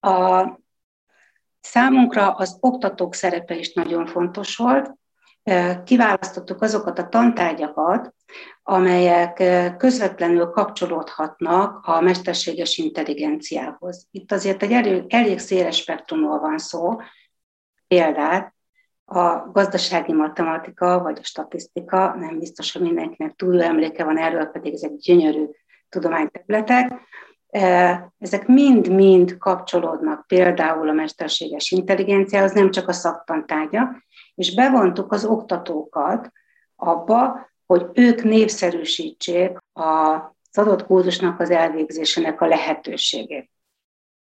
A, 0.00 0.46
Számunkra 1.60 2.30
az 2.30 2.56
oktatók 2.60 3.14
szerepe 3.14 3.54
is 3.54 3.72
nagyon 3.72 4.06
fontos 4.06 4.56
volt. 4.56 4.90
Kiválasztottuk 5.84 6.62
azokat 6.62 6.98
a 6.98 7.08
tantárgyakat, 7.08 8.14
amelyek 8.62 9.42
közvetlenül 9.76 10.46
kapcsolódhatnak 10.46 11.86
a 11.86 12.00
mesterséges 12.00 12.78
intelligenciához. 12.78 14.06
Itt 14.10 14.32
azért 14.32 14.62
egy 14.62 14.72
elég, 14.72 15.04
elég 15.08 15.38
széles 15.38 15.76
spektrumról 15.76 16.38
van 16.38 16.58
szó. 16.58 16.96
Példát, 17.86 18.54
a 19.04 19.50
gazdasági 19.52 20.12
matematika 20.12 20.98
vagy 20.98 21.18
a 21.20 21.24
statisztika, 21.24 22.14
nem 22.18 22.38
biztos, 22.38 22.72
hogy 22.72 22.82
mindenkinek 22.82 23.34
túl 23.34 23.54
jó 23.54 23.60
emléke 23.60 24.04
van 24.04 24.18
erről, 24.18 24.46
pedig 24.46 24.74
ezek 24.74 24.96
gyönyörű 24.96 25.44
tudományterületek. 25.88 26.92
Ezek 28.18 28.46
mind-mind 28.46 29.36
kapcsolódnak 29.38 30.26
például 30.26 30.88
a 30.88 30.92
mesterséges 30.92 31.70
intelligenciához, 31.70 32.52
nem 32.52 32.70
csak 32.70 32.88
a 32.88 32.92
szaktantárgya, 32.92 34.06
és 34.38 34.54
bevontuk 34.54 35.12
az 35.12 35.24
oktatókat 35.24 36.32
abba, 36.76 37.50
hogy 37.66 37.86
ők 37.92 38.22
népszerűsítsék 38.22 39.58
az 39.72 40.58
adott 40.58 40.86
kurzusnak 40.86 41.40
az 41.40 41.50
elvégzésének 41.50 42.40
a 42.40 42.46
lehetőségét. 42.46 43.50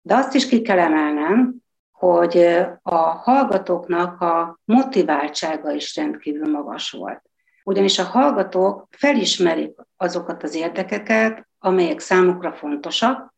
De 0.01 0.15
azt 0.15 0.33
is 0.33 0.47
ki 0.47 0.61
kell 0.61 0.79
emelnem, 0.79 1.55
hogy 1.91 2.37
a 2.81 2.95
hallgatóknak 2.95 4.21
a 4.21 4.59
motiváltsága 4.65 5.71
is 5.71 5.95
rendkívül 5.95 6.51
magas 6.51 6.91
volt. 6.91 7.21
Ugyanis 7.63 7.99
a 7.99 8.03
hallgatók 8.03 8.87
felismerik 8.91 9.75
azokat 9.97 10.43
az 10.43 10.55
érdekeket, 10.55 11.47
amelyek 11.59 11.99
számukra 11.99 12.53
fontosak, 12.53 13.33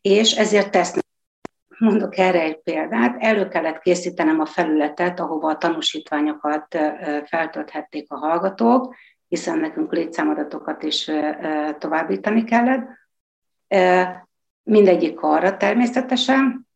és 0.00 0.32
ezért 0.32 0.70
tesznek. 0.70 1.04
Mondok 1.78 2.18
erre 2.18 2.40
egy 2.40 2.62
példát. 2.62 3.16
Elő 3.18 3.48
kellett 3.48 3.78
készítenem 3.78 4.40
a 4.40 4.46
felületet, 4.46 5.20
ahova 5.20 5.50
a 5.50 5.56
tanúsítványokat 5.56 6.78
feltölthették 7.24 8.10
a 8.10 8.16
hallgatók, 8.16 8.94
hiszen 9.28 9.58
nekünk 9.58 9.92
létszámadatokat 9.92 10.82
is 10.82 11.10
továbbítani 11.78 12.44
kellett. 12.44 12.88
Mindegyik 14.62 15.20
arra 15.20 15.56
természetesen, 15.56 16.66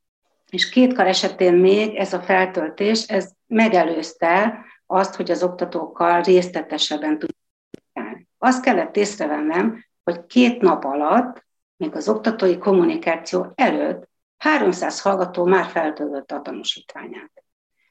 és 0.51 0.69
két 0.69 0.95
kar 0.95 1.07
esetén 1.07 1.55
még 1.55 1.95
ez 1.95 2.13
a 2.13 2.21
feltöltés, 2.21 3.07
ez 3.07 3.31
megelőzte 3.47 4.65
azt, 4.87 5.15
hogy 5.15 5.31
az 5.31 5.43
oktatókkal 5.43 6.23
részletesebben 6.23 7.19
tudják. 7.19 8.27
Azt 8.39 8.63
kellett 8.63 8.97
észrevennem, 8.97 9.85
hogy 10.05 10.27
két 10.27 10.61
nap 10.61 10.85
alatt, 10.85 11.45
még 11.77 11.97
az 11.97 12.09
oktatói 12.09 12.59
kommunikáció 12.59 13.53
előtt 13.55 14.10
300 14.41 15.01
hallgató 15.01 15.45
már 15.45 15.71
feltöltötte 15.71 16.35
a 16.35 16.41
tanúsítványát. 16.41 17.33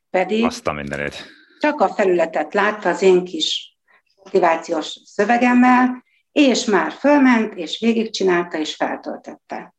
Pedig 0.09 0.45
Azt 0.45 0.67
a 0.67 0.71
mindenét. 0.71 1.25
csak 1.59 1.81
a 1.81 1.87
felületet 1.87 2.53
látta 2.53 2.89
az 2.89 3.01
én 3.01 3.25
kis 3.25 3.77
motivációs 4.15 5.01
szövegemmel, 5.05 6.03
és 6.31 6.65
már 6.65 6.91
fölment, 6.91 7.53
és 7.53 7.79
végigcsinálta, 7.79 8.57
és 8.57 8.75
feltöltette. 8.75 9.73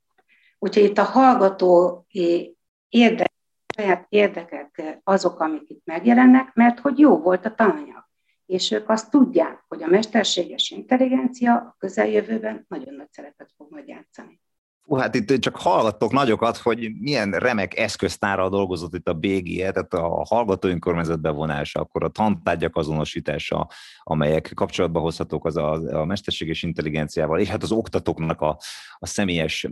Úgyhogy 0.59 0.85
itt 0.85 0.99
a 0.99 1.03
hallgatói 1.03 2.53
érdek, 2.89 3.33
saját 3.77 4.07
érdekek 4.09 5.01
azok, 5.05 5.41
amik 5.41 5.71
itt 5.71 5.85
megjelennek, 5.85 6.55
mert 6.55 6.79
hogy 6.81 6.99
jó 6.99 7.19
volt 7.19 7.47
a 7.47 7.55
tananyag 7.55 8.09
és 8.51 8.71
ők 8.71 8.89
azt 8.89 9.11
tudják, 9.11 9.65
hogy 9.69 9.83
a 9.83 9.87
mesterséges 9.87 10.71
intelligencia 10.71 11.55
a 11.55 11.77
közeljövőben 11.79 12.65
nagyon 12.69 12.95
nagy 12.95 13.11
szerepet 13.11 13.53
fog 13.57 13.71
majd 13.71 13.89
játszani. 13.89 14.41
Hú, 14.83 14.97
hát 14.97 15.15
itt 15.15 15.39
csak 15.39 15.57
hallgattok 15.57 16.13
nagyokat, 16.13 16.57
hogy 16.57 16.93
milyen 16.99 17.31
remek 17.31 17.79
eszköztára 17.79 18.49
dolgozott 18.49 18.95
itt 18.95 19.09
a 19.09 19.15
BGE, 19.15 19.71
tehát 19.73 19.95
a 19.95 20.25
hallgató 20.29 20.69
önkormányzat 20.69 21.21
bevonása, 21.21 21.81
akkor 21.81 22.05
a 22.05 22.09
tantárgyak 22.09 22.77
azonosítása, 22.77 23.69
amelyek 24.03 24.53
kapcsolatba 24.55 25.01
hozhatók 25.01 25.45
az 25.47 25.57
a, 25.57 25.73
a 25.73 26.05
mesterséges 26.05 26.63
intelligenciával, 26.63 27.41
és 27.41 27.49
hát 27.49 27.63
az 27.63 27.73
oktatóknak 27.73 28.41
a, 28.41 28.59
a 28.99 29.07
személyes 29.07 29.69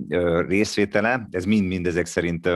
részvétele, 0.47 1.29
ez 1.31 1.45
mind-mind 1.45 1.87
ezek 1.87 2.07
szerint 2.07 2.49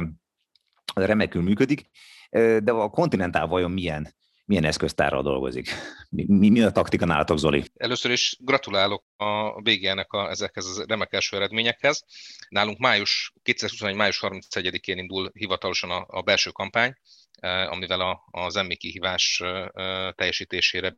remekül 0.94 1.42
működik, 1.42 1.90
de 2.30 2.72
a 2.72 2.88
kontinentál 2.88 3.46
vajon 3.46 3.70
milyen 3.70 4.14
milyen 4.52 4.66
eszköztárral 4.66 5.22
dolgozik? 5.22 5.68
Mi, 6.10 6.48
mi 6.48 6.62
a 6.62 6.70
taktika 6.70 7.04
nálatok, 7.04 7.38
Zoli? 7.38 7.64
Először 7.74 8.10
is 8.10 8.36
gratulálok 8.40 9.04
a 9.16 9.60
BGN-nek 9.60 10.12
a, 10.12 10.30
ezekhez 10.30 10.66
az 10.66 10.84
remek 10.86 11.12
első 11.12 11.36
eredményekhez. 11.36 12.04
Nálunk 12.48 12.78
május, 12.78 13.32
2021. 13.42 13.96
május 13.96 14.18
31-én 14.22 14.98
indul 14.98 15.30
hivatalosan 15.34 15.90
a, 15.90 16.04
a 16.08 16.22
belső 16.22 16.50
kampány, 16.50 16.94
eh, 17.32 17.70
amivel 17.70 18.00
a, 18.00 18.28
az 18.30 18.56
emmi 18.56 18.76
kihívás 18.76 19.40
eh, 19.44 19.66
teljesítésére 20.12 20.96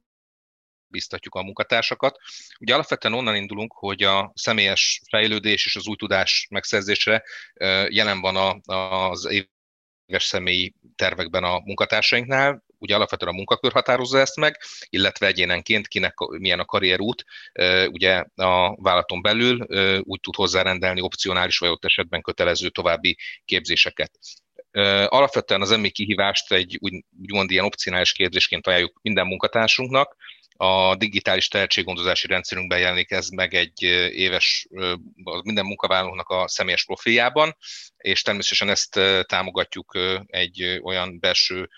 biztatjuk 0.87 1.35
a 1.35 1.43
munkatársakat. 1.43 2.19
Ugye 2.61 2.75
alapvetően 2.75 3.15
onnan 3.15 3.37
indulunk, 3.37 3.73
hogy 3.73 4.03
a 4.03 4.33
személyes 4.35 5.01
fejlődés 5.11 5.67
és 5.67 5.77
az 5.77 5.87
új 5.87 5.97
tudás 5.97 6.47
megszerzésre 6.51 7.23
eh, 7.53 7.91
jelen 7.91 8.21
van 8.21 8.37
a, 8.37 8.75
az 8.75 9.29
éves 10.07 10.25
személyi 10.25 10.75
tervekben 10.97 11.45
a 11.45 11.59
munkatársainknál, 11.59 12.64
ugye 12.85 12.95
alapvetően 12.95 13.33
a 13.33 13.37
munkakör 13.37 13.73
határozza 13.73 14.19
ezt 14.19 14.37
meg, 14.37 14.59
illetve 14.89 15.27
egyénenként 15.27 15.89
kinek 15.89 16.15
milyen 16.19 16.61
a 16.61 16.65
karrierút, 16.65 17.25
ugye 17.87 18.25
a 18.35 18.83
vállalaton 18.83 19.23
belül 19.23 19.67
úgy 20.01 20.21
tud 20.21 20.35
hozzárendelni 20.35 21.01
opcionális 21.01 21.59
vagy 21.59 21.69
ott 21.69 21.85
esetben 21.85 22.23
kötelező 22.23 22.69
további 22.69 23.17
képzéseket. 23.45 24.19
Alapvetően 25.07 25.61
az 25.61 25.71
emmi 25.71 25.91
kihívást 25.91 26.53
egy 26.53 26.77
úgy, 26.81 27.05
úgymond 27.21 27.51
ilyen 27.51 27.65
opcionális 27.65 28.13
képzésként 28.13 28.67
ajánljuk 28.67 28.99
minden 29.03 29.27
munkatársunknak, 29.27 30.17
a 30.57 30.95
digitális 30.97 31.49
tehetséggondozási 31.49 32.27
rendszerünkben 32.27 32.79
jelenik 32.79 33.11
ez 33.11 33.29
meg 33.29 33.55
egy 33.55 33.83
éves, 34.13 34.67
minden 35.43 35.65
munkavállalónak 35.65 36.29
a 36.29 36.49
személyes 36.49 36.85
profiljában, 36.85 37.57
és 38.05 38.23
természetesen 38.23 38.69
ezt 38.69 39.01
támogatjuk 39.27 39.99
egy 40.27 40.81
olyan 40.83 41.19
belső 41.21 41.69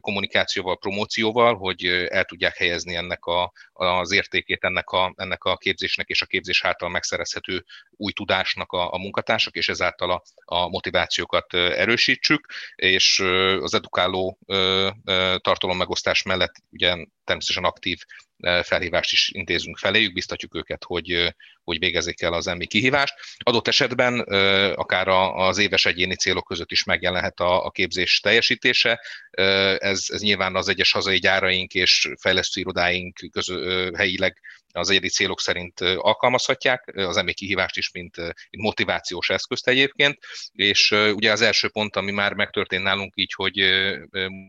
kommunikációval, 0.00 0.78
promócióval, 0.78 1.56
hogy 1.56 1.84
el 2.08 2.24
tudják 2.24 2.56
helyezni 2.56 2.94
ennek 2.96 3.24
a, 3.24 3.52
az 3.72 4.12
értékét 4.12 4.64
ennek 4.64 4.88
a, 4.88 5.12
ennek 5.16 5.44
a 5.44 5.56
képzésnek 5.56 6.08
és 6.08 6.22
a 6.22 6.26
képzés 6.26 6.64
által 6.64 6.88
megszerezhető 6.88 7.64
új 7.90 8.12
tudásnak 8.12 8.72
a, 8.72 8.92
a 8.92 8.98
munkatársak, 8.98 9.54
és 9.54 9.68
ezáltal 9.68 10.10
a, 10.10 10.22
a 10.44 10.68
motivációkat 10.68 11.54
erősítsük, 11.54 12.46
és 12.74 13.18
az 13.60 13.74
edukáló 13.74 14.38
tartalommegosztás 15.36 16.22
mellett 16.22 16.54
ugye 16.70 16.96
természetesen 17.24 17.64
aktív 17.64 17.98
felhívást 18.62 19.12
is 19.12 19.30
intézünk 19.32 19.78
feléjük, 19.78 20.12
biztatjuk 20.12 20.54
őket, 20.54 20.84
hogy, 20.84 21.34
hogy 21.64 21.78
végezik 21.78 22.22
el 22.22 22.32
az 22.32 22.46
emmi 22.46 22.66
kihívást. 22.66 23.14
Adott 23.38 23.68
esetben 23.68 24.20
akár 24.74 25.08
az 25.08 25.58
éves 25.58 25.86
egyéni 25.86 26.16
célok 26.16 26.44
között 26.44 26.70
is 26.70 26.84
megjelenhet 26.84 27.40
a, 27.40 27.64
a 27.64 27.70
képzés 27.70 28.20
teljesítése. 28.20 29.00
Ez, 29.78 30.04
ez 30.08 30.20
nyilván 30.20 30.56
az 30.56 30.68
egyes 30.68 30.92
hazai 30.92 31.18
gyáraink 31.18 31.74
és 31.74 32.08
fejlesztő 32.20 32.60
irodáink 32.60 33.18
közö, 33.30 33.90
helyileg 33.96 34.40
az 34.74 34.90
egyedi 34.90 35.08
célok 35.08 35.40
szerint 35.40 35.80
alkalmazhatják, 35.80 36.92
az 36.96 37.16
emmi 37.16 37.32
kihívást 37.32 37.76
is, 37.76 37.90
mint, 37.92 38.16
mint 38.16 38.34
motivációs 38.50 39.30
eszközt 39.30 39.68
egyébként, 39.68 40.18
és 40.52 40.90
ugye 40.90 41.32
az 41.32 41.40
első 41.40 41.68
pont, 41.68 41.96
ami 41.96 42.10
már 42.10 42.32
megtörtént 42.32 42.82
nálunk 42.82 43.12
így, 43.16 43.32
hogy 43.32 43.58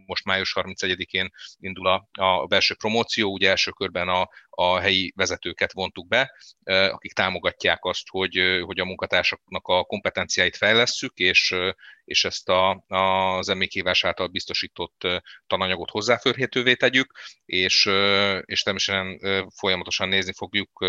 most 0.05 0.25
május 0.25 0.53
31-én 0.55 1.29
indul 1.60 1.88
a, 1.88 2.08
a 2.12 2.46
belső 2.46 2.75
promóció, 2.75 3.32
ugye 3.32 3.50
első 3.50 3.72
körben 3.72 4.08
a, 4.08 4.29
a 4.55 4.79
helyi 4.79 5.13
vezetőket 5.15 5.71
vontuk 5.71 6.07
be, 6.07 6.33
akik 6.63 7.13
támogatják 7.13 7.83
azt, 7.85 8.09
hogy, 8.09 8.39
hogy 8.62 8.79
a 8.79 8.85
munkatársaknak 8.85 9.67
a 9.67 9.83
kompetenciáit 9.83 10.57
fejlesszük, 10.57 11.17
és, 11.17 11.55
és 12.03 12.25
ezt 12.25 12.50
a, 12.50 12.83
az 12.88 13.50
emékhívás 13.50 14.03
által 14.03 14.27
biztosított 14.27 15.07
tananyagot 15.47 15.89
hozzáférhetővé 15.89 16.74
tegyük, 16.75 17.13
és, 17.45 17.85
és 18.45 18.62
természetesen 18.62 19.19
folyamatosan 19.55 20.07
nézni 20.07 20.33
fogjuk, 20.33 20.85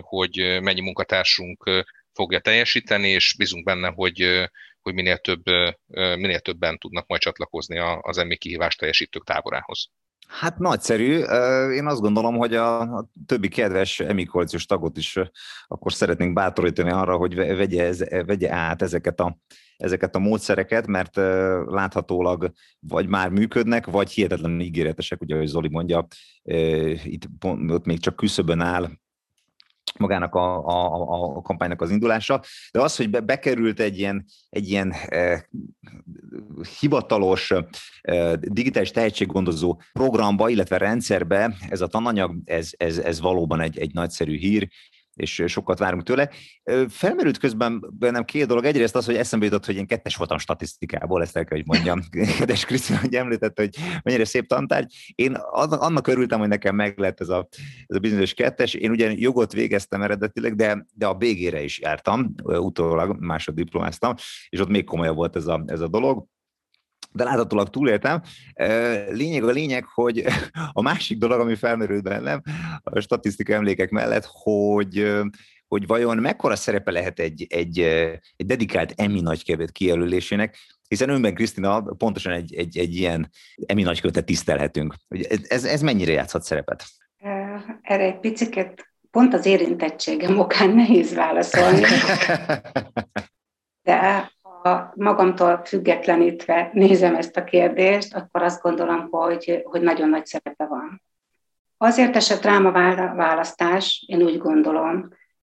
hogy 0.00 0.58
mennyi 0.60 0.80
munkatársunk 0.80 1.84
fogja 2.12 2.40
teljesíteni, 2.40 3.08
és 3.08 3.34
bízunk 3.38 3.64
benne, 3.64 3.88
hogy, 3.88 4.48
hogy 4.82 4.94
minél, 4.94 5.18
több, 5.18 5.42
minél 5.94 6.40
többen 6.40 6.78
tudnak 6.78 7.06
majd 7.06 7.20
csatlakozni 7.20 7.78
az 8.00 8.18
emmi 8.18 8.36
kihívás 8.36 8.74
teljesítők 8.74 9.24
táborához. 9.24 9.90
Hát 10.26 10.58
nagyszerű. 10.58 11.18
Én 11.72 11.86
azt 11.86 12.00
gondolom, 12.00 12.36
hogy 12.36 12.54
a, 12.54 13.08
többi 13.26 13.48
kedves 13.48 14.00
emikoalíciós 14.00 14.66
tagot 14.66 14.96
is 14.96 15.18
akkor 15.66 15.92
szeretnénk 15.92 16.32
bátorítani 16.32 16.90
arra, 16.90 17.16
hogy 17.16 17.34
vegye, 17.34 17.84
ez, 17.84 17.98
vegye 18.26 18.52
át 18.52 18.82
ezeket 18.82 19.20
a, 19.20 19.38
ezeket 19.76 20.16
a 20.16 20.18
módszereket, 20.18 20.86
mert 20.86 21.16
láthatólag 21.66 22.52
vagy 22.80 23.08
már 23.08 23.30
működnek, 23.30 23.86
vagy 23.86 24.10
hihetetlenül 24.10 24.60
ígéretesek, 24.60 25.20
ugye, 25.20 25.34
ahogy 25.34 25.46
Zoli 25.46 25.68
mondja, 25.68 26.06
itt 27.04 27.28
ott 27.68 27.86
még 27.86 28.00
csak 28.00 28.16
küszöbön 28.16 28.60
áll 28.60 28.90
magának 29.98 30.34
a, 30.34 30.66
a, 30.66 31.36
a 31.36 31.42
kampánynak 31.42 31.82
az 31.82 31.90
indulása, 31.90 32.40
de 32.72 32.80
az, 32.80 32.96
hogy 32.96 33.10
be, 33.10 33.20
bekerült 33.20 33.80
egy 33.80 33.98
ilyen, 33.98 34.24
egy 34.50 34.68
ilyen 34.68 34.92
eh, 35.06 35.40
hivatalos 36.80 37.52
eh, 38.00 38.32
digitális 38.40 38.90
tehetséggondozó 38.90 39.80
programba, 39.92 40.48
illetve 40.48 40.76
rendszerbe 40.76 41.56
ez 41.68 41.80
a 41.80 41.86
tananyag, 41.86 42.36
ez, 42.44 42.70
ez, 42.76 42.98
ez 42.98 43.20
valóban 43.20 43.60
egy, 43.60 43.78
egy 43.78 43.94
nagyszerű 43.94 44.36
hír, 44.36 44.68
és 45.16 45.42
sokat 45.46 45.78
várunk 45.78 46.02
tőle. 46.02 46.30
Felmerült 46.88 47.38
közben 47.38 47.84
bennem 47.98 48.24
két 48.24 48.46
dolog. 48.46 48.64
Egyrészt 48.64 48.96
az, 48.96 49.06
hogy 49.06 49.14
eszembe 49.14 49.44
jutott, 49.44 49.66
hogy 49.66 49.76
én 49.76 49.86
kettes 49.86 50.16
voltam 50.16 50.38
statisztikából, 50.38 51.22
ezt 51.22 51.36
el 51.36 51.44
kell, 51.44 51.56
hogy 51.56 51.66
mondjam. 51.66 52.00
Kedves 52.38 52.64
Krisztina, 52.64 52.98
hogy 52.98 53.14
említette, 53.14 53.62
hogy 53.62 53.76
mennyire 54.02 54.24
szép 54.24 54.46
tantárgy. 54.46 55.12
Én 55.14 55.32
annak 55.60 56.06
örültem, 56.06 56.38
hogy 56.38 56.48
nekem 56.48 56.74
meg 56.74 56.98
lett 56.98 57.20
ez 57.20 57.28
a, 57.28 57.48
ez 57.86 57.96
a 57.96 58.00
bizonyos 58.00 58.34
kettes. 58.34 58.74
Én 58.74 58.90
ugye 58.90 59.12
jogot 59.14 59.52
végeztem 59.52 60.02
eredetileg, 60.02 60.54
de, 60.54 60.86
de 60.94 61.06
a 61.06 61.14
BG-re 61.14 61.62
is 61.62 61.80
jártam, 61.80 62.34
utólag 62.42 63.16
másoddiplomáztam, 63.20 64.14
és 64.48 64.60
ott 64.60 64.68
még 64.68 64.84
komolyabb 64.84 65.16
volt 65.16 65.36
ez 65.36 65.46
a, 65.46 65.62
ez 65.66 65.80
a 65.80 65.88
dolog 65.88 66.26
de 67.16 67.24
láthatólag 67.24 67.70
túléltem. 67.70 68.22
Lényeg 69.08 69.44
a 69.44 69.50
lényeg, 69.50 69.84
hogy 69.84 70.24
a 70.72 70.82
másik 70.82 71.18
dolog, 71.18 71.40
ami 71.40 71.54
felmerült 71.54 72.02
bennem, 72.02 72.42
a 72.82 73.00
statisztika 73.00 73.52
emlékek 73.52 73.90
mellett, 73.90 74.28
hogy 74.32 75.14
hogy 75.68 75.86
vajon 75.86 76.16
mekkora 76.16 76.56
szerepe 76.56 76.90
lehet 76.90 77.18
egy, 77.18 77.46
egy, 77.48 77.78
egy 78.36 78.46
dedikált 78.46 78.92
EMI 78.96 79.20
nagykövet 79.20 79.70
kijelölésének, 79.70 80.56
hiszen 80.88 81.08
önben 81.08 81.34
Krisztina 81.34 81.80
pontosan 81.80 82.32
egy, 82.32 82.54
egy, 82.54 82.78
egy 82.78 82.94
ilyen 82.94 83.30
EMI 83.66 83.82
nagykövetet 83.82 84.24
tisztelhetünk. 84.24 84.94
Ez, 85.48 85.64
ez 85.64 85.82
mennyire 85.82 86.12
játszhat 86.12 86.42
szerepet? 86.42 86.84
Erre 87.82 88.04
egy 88.04 88.18
picit 88.18 88.94
pont 89.10 89.34
az 89.34 89.46
érintettségem 89.46 90.38
okán 90.38 90.70
nehéz 90.70 91.14
válaszolni. 91.14 91.82
De 93.82 94.30
ha 94.66 94.92
magamtól 94.94 95.62
függetlenítve 95.64 96.70
nézem 96.72 97.14
ezt 97.14 97.36
a 97.36 97.44
kérdést, 97.44 98.14
akkor 98.14 98.42
azt 98.42 98.62
gondolom, 98.62 99.08
hogy, 99.10 99.62
hogy 99.64 99.80
nagyon 99.80 100.08
nagy 100.08 100.26
szerepe 100.26 100.66
van. 100.66 101.02
Azért 101.76 102.16
esett 102.16 102.42
rám 102.42 102.66
a 102.66 102.72
választás, 103.14 104.04
én 104.06 104.22
úgy 104.22 104.38
gondolom, 104.38 105.08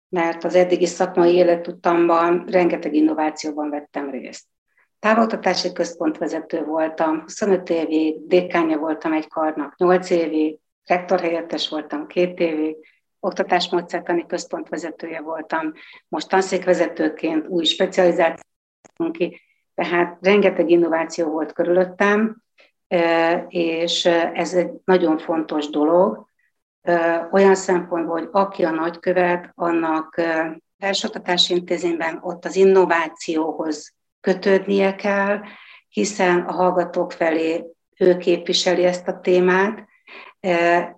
mert 0.09 0.43
az 0.43 0.55
eddigi 0.55 0.85
szakmai 0.85 1.33
életutamban 1.33 2.45
rengeteg 2.47 2.93
innovációban 2.93 3.69
vettem 3.69 4.09
részt. 4.09 4.45
Távoltatási 4.99 5.71
központvezető 5.71 6.63
voltam, 6.63 7.21
25 7.21 7.69
évig, 7.69 8.27
dékánya 8.27 8.77
voltam 8.77 9.13
egy 9.13 9.27
karnak 9.27 9.77
8 9.77 10.09
évig, 10.09 10.59
rektorhelyettes 10.85 11.69
voltam 11.69 12.07
két 12.07 12.39
évig, 12.39 12.75
oktatásmódszertani 13.19 14.25
központvezetője 14.25 15.21
voltam, 15.21 15.73
most 16.07 16.29
tanszékvezetőként 16.29 17.47
új 17.47 17.63
specializáció 17.63 18.45
ki. 19.11 19.41
Tehát 19.75 20.17
rengeteg 20.21 20.69
innováció 20.69 21.29
volt 21.29 21.53
körülöttem, 21.53 22.41
és 23.47 24.05
ez 24.33 24.53
egy 24.53 24.71
nagyon 24.85 25.17
fontos 25.17 25.69
dolog, 25.69 26.25
olyan 27.31 27.55
szempontból, 27.55 28.19
hogy 28.19 28.29
aki 28.31 28.63
a 28.63 28.69
nagykövet, 28.69 29.51
annak 29.55 30.21
felsőoktatási 30.79 31.53
intézményben 31.53 32.19
ott 32.21 32.45
az 32.45 32.55
innovációhoz 32.55 33.93
kötődnie 34.21 34.95
kell, 34.95 35.39
hiszen 35.89 36.39
a 36.39 36.51
hallgatók 36.51 37.11
felé 37.11 37.65
ő 37.97 38.17
képviseli 38.17 38.83
ezt 38.83 39.07
a 39.07 39.19
témát, 39.19 39.87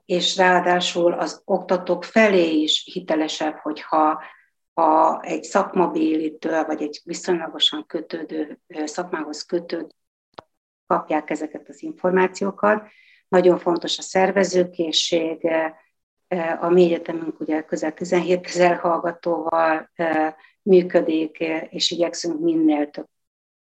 és 0.06 0.38
ráadásul 0.38 1.14
az 1.14 1.42
oktatók 1.46 2.04
felé 2.04 2.52
is 2.52 2.90
hitelesebb, 2.94 3.58
hogyha 3.58 4.22
ha 4.80 5.22
egy 5.22 5.44
szakmabélitől, 5.44 6.66
vagy 6.66 6.82
egy 6.82 7.02
viszonylagosan 7.04 7.86
kötődő 7.86 8.60
szakmához 8.68 9.46
kötődő 9.46 9.88
kapják 10.88 11.30
ezeket 11.30 11.70
az 11.70 11.84
információkat. 11.84 12.88
Nagyon 13.28 13.58
fontos 13.58 13.98
a 13.98 14.02
szervezőkészség, 14.02 15.48
a 16.60 16.70
mi 16.70 16.84
egyetemünk 16.84 17.40
ugye 17.40 17.62
közel 17.62 17.94
17 17.94 18.46
ezer 18.46 18.78
hallgatóval 18.78 19.92
működik, 20.62 21.40
és 21.70 21.92
igyekszünk 21.92 22.40
minél 22.40 22.90
több 22.90 23.08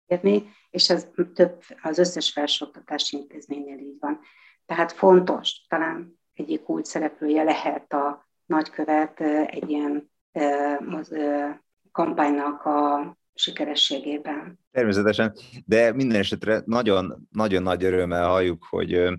érni, 0.06 0.50
és 0.70 0.90
ez 0.90 1.08
több 1.34 1.64
az 1.82 1.98
összes 1.98 2.32
felsőoktatási 2.32 3.18
intézménynél 3.18 3.78
így 3.78 3.98
van. 4.00 4.20
Tehát 4.66 4.92
fontos, 4.92 5.66
talán 5.68 6.20
egyik 6.34 6.70
úgy 6.70 6.86
szereplője 6.86 7.44
lehet 7.44 7.94
a 7.94 8.30
nagykövet 8.46 9.22
egy 9.46 9.70
ilyen 9.70 10.11
kampánynak 11.92 12.66
a 12.66 13.18
sikerességében. 13.34 14.60
Természetesen, 14.72 15.34
de 15.66 15.94
minden 15.94 16.20
esetre 16.20 16.62
nagyon, 16.66 17.28
nagyon 17.32 17.64
nagy 17.64 17.84
örömmel 17.84 18.28
halljuk, 18.28 18.66
hogy 18.70 19.10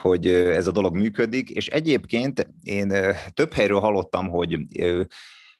hogy 0.00 0.26
ez 0.28 0.66
a 0.66 0.72
dolog 0.72 0.96
működik, 0.96 1.50
és 1.50 1.68
egyébként 1.68 2.48
én 2.62 2.92
több 3.34 3.52
helyről 3.52 3.80
hallottam, 3.80 4.28
hogy 4.28 4.58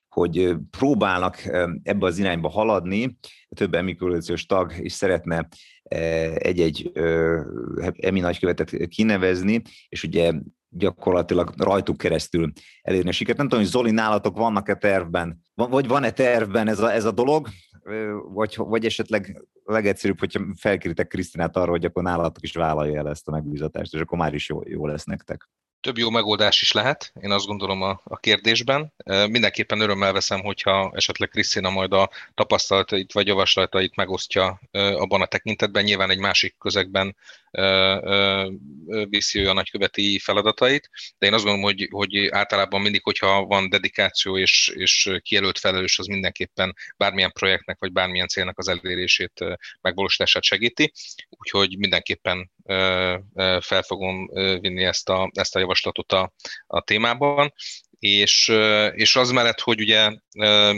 hogy 0.08 0.54
próbálnak 0.70 1.36
ebbe 1.82 2.06
az 2.06 2.18
irányba 2.18 2.48
haladni, 2.48 3.16
több 3.56 3.74
emigrációs 3.74 4.46
tag 4.46 4.72
is 4.78 4.92
szeretne 4.92 5.48
egy-egy 6.34 6.92
emi 7.96 8.20
nagykövetet 8.20 8.88
kinevezni, 8.88 9.62
és 9.88 10.02
ugye 10.02 10.32
gyakorlatilag 10.72 11.52
rajtuk 11.56 11.96
keresztül 11.96 12.52
elérni 12.82 13.08
a 13.08 13.12
sikert. 13.12 13.38
Nem 13.38 13.48
tudom, 13.48 13.64
hogy 13.64 13.72
Zoli, 13.72 13.90
nálatok 13.90 14.36
vannak-e 14.36 14.74
tervben, 14.74 15.40
vagy 15.54 15.88
van-e 15.88 16.10
tervben 16.10 16.68
ez 16.68 16.80
a, 16.80 16.92
ez 16.92 17.04
a 17.04 17.10
dolog, 17.10 17.48
vagy, 18.32 18.54
vagy 18.56 18.84
esetleg 18.84 19.46
legegyszerűbb, 19.64 20.18
hogyha 20.18 20.40
felkéritek 20.58 21.06
Krisztinát 21.06 21.56
arra, 21.56 21.70
hogy 21.70 21.84
akkor 21.84 22.02
nálatok 22.02 22.42
is 22.42 22.52
vállalja 22.52 22.98
el 22.98 23.08
ezt 23.08 23.28
a 23.28 23.30
megbízatást, 23.30 23.94
és 23.94 24.00
akkor 24.00 24.18
már 24.18 24.34
is 24.34 24.48
jó, 24.48 24.60
jó 24.64 24.86
lesz 24.86 25.04
nektek 25.04 25.48
több 25.82 25.98
jó 25.98 26.10
megoldás 26.10 26.62
is 26.62 26.72
lehet, 26.72 27.12
én 27.20 27.30
azt 27.30 27.46
gondolom 27.46 27.82
a, 27.82 28.00
a 28.04 28.16
kérdésben. 28.16 28.92
Mindenképpen 29.04 29.80
örömmel 29.80 30.12
veszem, 30.12 30.40
hogyha 30.40 30.92
esetleg 30.94 31.28
Krisztina 31.28 31.70
majd 31.70 31.92
a 31.92 32.10
tapasztalatait 32.34 33.12
vagy 33.12 33.26
javaslatait 33.26 33.96
megosztja 33.96 34.60
abban 34.70 35.20
a 35.22 35.26
tekintetben, 35.26 35.84
nyilván 35.84 36.10
egy 36.10 36.18
másik 36.18 36.54
közegben 36.58 37.16
viszi 39.08 39.38
ő 39.38 39.48
a 39.48 39.52
nagyköveti 39.52 40.18
feladatait, 40.18 40.90
de 41.18 41.26
én 41.26 41.32
azt 41.32 41.44
gondolom, 41.44 41.70
hogy, 41.70 41.88
hogy 41.90 42.28
általában 42.30 42.80
mindig, 42.80 43.02
hogyha 43.02 43.44
van 43.44 43.68
dedikáció 43.68 44.38
és, 44.38 44.72
és 44.76 45.18
kijelölt 45.22 45.58
felelős, 45.58 45.98
az 45.98 46.06
mindenképpen 46.06 46.76
bármilyen 46.96 47.32
projektnek 47.32 47.78
vagy 47.78 47.92
bármilyen 47.92 48.28
célnak 48.28 48.58
az 48.58 48.68
elérését, 48.68 49.44
megvalósítását 49.80 50.42
segíti, 50.42 50.92
úgyhogy 51.28 51.78
mindenképpen 51.78 52.50
fel 53.60 53.82
fogom 53.82 54.26
vinni 54.60 54.84
ezt 54.84 55.08
a, 55.08 55.30
ezt 55.34 55.56
a 55.56 55.58
javaslatot 55.58 55.71
a, 55.74 56.32
a 56.66 56.80
témában 56.80 57.52
és, 58.02 58.48
és 58.92 59.16
az 59.16 59.30
mellett, 59.30 59.60
hogy 59.60 59.80
ugye 59.80 60.10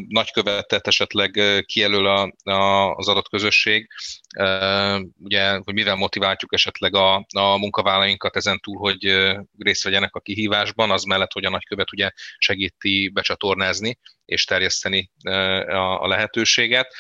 nagykövetet 0.09 0.87
esetleg 0.87 1.41
kijelöl 1.67 2.07
a, 2.07 2.51
a, 2.53 2.95
az 2.95 3.09
adott 3.09 3.29
közösség, 3.29 3.89
ugye, 5.19 5.57
hogy 5.57 5.75
mivel 5.75 5.95
motiváljuk 5.95 6.53
esetleg 6.53 6.95
a, 6.95 7.15
a 7.35 7.59
munkavállalóinkat 7.59 8.37
ezen 8.37 8.61
túl, 8.61 8.79
hogy 8.79 9.33
részt 9.59 9.85
vegyenek 9.85 10.15
a 10.15 10.21
kihívásban, 10.21 10.91
az 10.91 11.03
mellett, 11.03 11.33
hogy 11.33 11.45
a 11.45 11.51
nagykövet 11.51 11.93
ugye 11.93 12.11
segíti 12.39 13.11
becsatornázni 13.13 13.99
és 14.25 14.45
terjeszteni 14.45 15.11
a, 15.67 16.03
a 16.03 16.07
lehetőséget. 16.07 16.95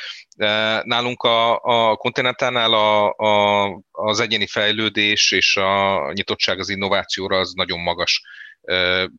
Nálunk 0.82 1.22
a, 1.22 1.60
a 1.62 1.96
kontinentánál 1.96 2.72
a, 2.72 3.10
a, 3.10 3.64
az 3.90 4.20
egyéni 4.20 4.46
fejlődés 4.46 5.32
és 5.32 5.56
a 5.56 6.12
nyitottság 6.12 6.58
az 6.58 6.68
innovációra 6.68 7.38
az 7.38 7.52
nagyon 7.52 7.80
magas 7.80 8.22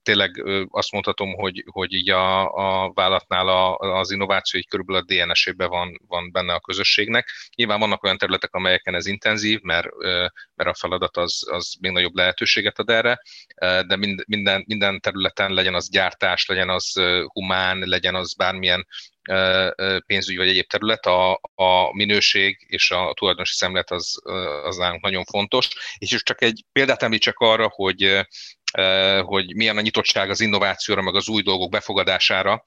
Tényleg 0.04 0.44
azt 0.70 0.92
mondhatom, 0.92 1.34
hogy, 1.34 1.64
hogy 1.72 1.94
így 1.94 2.10
a, 2.10 2.54
a 2.54 2.92
vállalatnál 2.94 3.48
a, 3.48 3.78
az 3.78 4.12
innováció 4.12 4.60
így 4.60 4.68
körülbelül 4.68 5.02
a 5.02 5.26
DNS-ében 5.26 5.70
van, 5.70 6.02
van 6.08 6.32
benne 6.32 6.54
a 6.54 6.60
közösségnek. 6.60 7.30
Nyilván 7.56 7.80
vannak 7.80 8.04
olyan 8.04 8.18
területek, 8.18 8.54
amelyeken 8.54 8.96
ez 8.96 9.06
intenzív, 9.06 9.60
mert, 9.62 9.88
mert 10.56 10.70
a 10.70 10.74
feladat 10.74 11.18
az, 11.18 11.48
az 11.52 11.76
még 11.80 11.92
nagyobb 11.92 12.16
lehetőséget 12.16 12.80
ad 12.80 12.90
erre, 12.90 13.22
de 13.88 13.96
minden, 14.28 14.64
minden 14.68 15.00
területen 15.00 15.54
legyen 15.54 15.76
az 15.76 15.90
gyártás, 15.90 16.46
legyen 16.46 16.70
az 16.70 17.02
humán, 17.34 17.80
legyen 17.80 18.16
az 18.16 18.34
bármilyen 18.34 18.88
pénzügyi 20.06 20.38
vagy 20.38 20.48
egyéb 20.48 20.68
terület, 20.68 21.06
a, 21.06 21.40
a 21.56 21.96
minőség 21.96 22.66
és 22.68 22.92
a 22.92 23.14
tulajdonosi 23.14 23.54
szemlélet 23.54 23.92
az, 23.92 24.22
az 24.64 24.78
nálunk 24.78 25.02
nagyon 25.02 25.24
fontos. 25.24 25.70
És 25.98 26.24
csak 26.24 26.42
egy 26.42 26.64
példát 26.72 27.04
említsek 27.04 27.38
arra, 27.38 27.70
hogy 27.70 28.26
hogy 29.22 29.56
milyen 29.56 29.78
a 29.78 29.82
nyitottság 29.82 30.30
az 30.30 30.40
innovációra, 30.40 31.02
meg 31.02 31.16
az 31.16 31.30
új 31.30 31.42
dolgok 31.42 31.70
befogadására, 31.70 32.66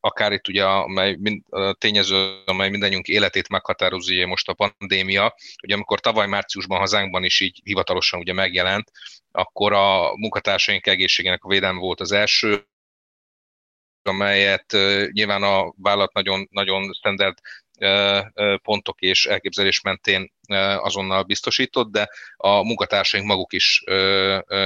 akár 0.00 0.32
itt 0.32 0.48
ugye 0.48 0.64
amely, 0.64 1.18
a 1.48 1.72
tényező, 1.72 2.42
amely 2.44 2.68
mindannyiunk 2.70 3.06
életét 3.06 3.48
meghatározó, 3.48 4.26
most 4.26 4.48
a 4.48 4.54
pandémia, 4.54 5.34
ugye 5.62 5.74
amikor 5.74 6.00
tavaly 6.00 6.26
márciusban 6.26 6.78
hazánkban 6.78 7.24
is 7.24 7.40
így 7.40 7.60
hivatalosan 7.64 8.20
ugye 8.20 8.32
megjelent, 8.32 8.90
akkor 9.30 9.72
a 9.72 10.16
munkatársaink 10.16 10.86
egészségének 10.86 11.44
a 11.44 11.48
védelme 11.48 11.78
volt 11.78 12.00
az 12.00 12.12
első, 12.12 12.66
amelyet 14.02 14.76
nyilván 15.12 15.42
a 15.42 15.72
vállalat 15.76 16.12
nagyon, 16.12 16.48
nagyon 16.50 16.92
standard 16.92 17.38
pontok 18.62 19.00
és 19.00 19.26
elképzelés 19.26 19.80
mentén 19.80 20.32
azonnal 20.76 21.22
biztosított, 21.22 21.90
de 21.90 22.08
a 22.36 22.62
munkatársaink 22.62 23.26
maguk 23.26 23.52
is 23.52 23.84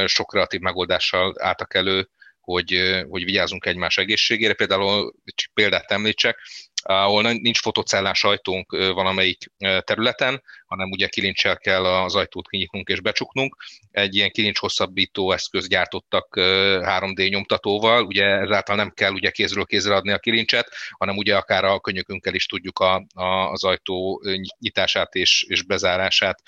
sok 0.07 0.27
kreatív 0.27 0.61
megoldással 0.61 1.35
álltak 1.39 1.75
elő, 1.75 2.09
hogy, 2.41 3.03
hogy 3.09 3.25
vigyázunk 3.25 3.67
egymás 3.67 3.99
egészségére. 3.99 4.55
Például 4.55 5.15
példát 5.55 5.91
említsek, 5.91 6.39
ahol 6.83 7.23
nincs 7.23 7.61
fotocellás 7.61 8.25
ajtónk 8.25 8.71
valamelyik 8.71 9.53
területen, 9.81 10.43
hanem 10.67 10.91
ugye 10.91 11.07
kilincsel 11.07 11.59
kell 11.59 11.85
az 11.85 12.15
ajtót 12.15 12.49
kinyitnunk 12.49 12.89
és 12.89 13.01
becsuknunk. 13.01 13.57
Egy 13.91 14.15
ilyen 14.15 14.31
kilincs 14.31 14.59
hosszabbító 14.59 15.33
eszköz 15.33 15.69
gyártottak 15.69 16.29
3D 16.37 17.29
nyomtatóval, 17.31 18.05
ugye 18.05 18.25
ezáltal 18.25 18.77
nem 18.77 18.91
kell 18.91 19.13
ugye 19.13 19.31
kézről 19.31 19.65
kézre 19.65 19.95
adni 19.95 20.13
a 20.13 20.19
kilincset, 20.19 20.69
hanem 20.99 21.17
ugye 21.17 21.37
akár 21.37 21.65
a 21.65 21.81
könyökünkkel 21.81 22.35
is 22.35 22.47
tudjuk 22.47 22.79
a, 22.79 23.07
a, 23.15 23.51
az 23.51 23.65
ajtó 23.65 24.23
nyitását 24.59 25.15
és, 25.15 25.45
és 25.49 25.63
bezárását 25.63 26.43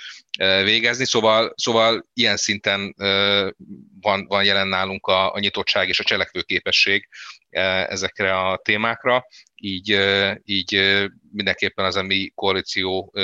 végezni, 0.62 1.04
szóval, 1.04 1.52
szóval 1.56 2.06
ilyen 2.14 2.36
szinten 2.36 2.94
van, 4.00 4.26
van 4.26 4.44
jelen 4.44 4.68
nálunk 4.68 5.06
a, 5.06 5.32
a 5.32 5.38
nyitottság 5.38 5.88
és 5.88 6.00
a 6.00 6.04
cselekvőképesség 6.04 7.08
ezekre 7.88 8.38
a 8.38 8.56
témákra, 8.56 9.26
így, 9.54 9.98
így 10.44 11.00
mindenképpen 11.32 11.84
az 11.84 11.94
mi 11.94 12.30
koalíció 12.34 13.14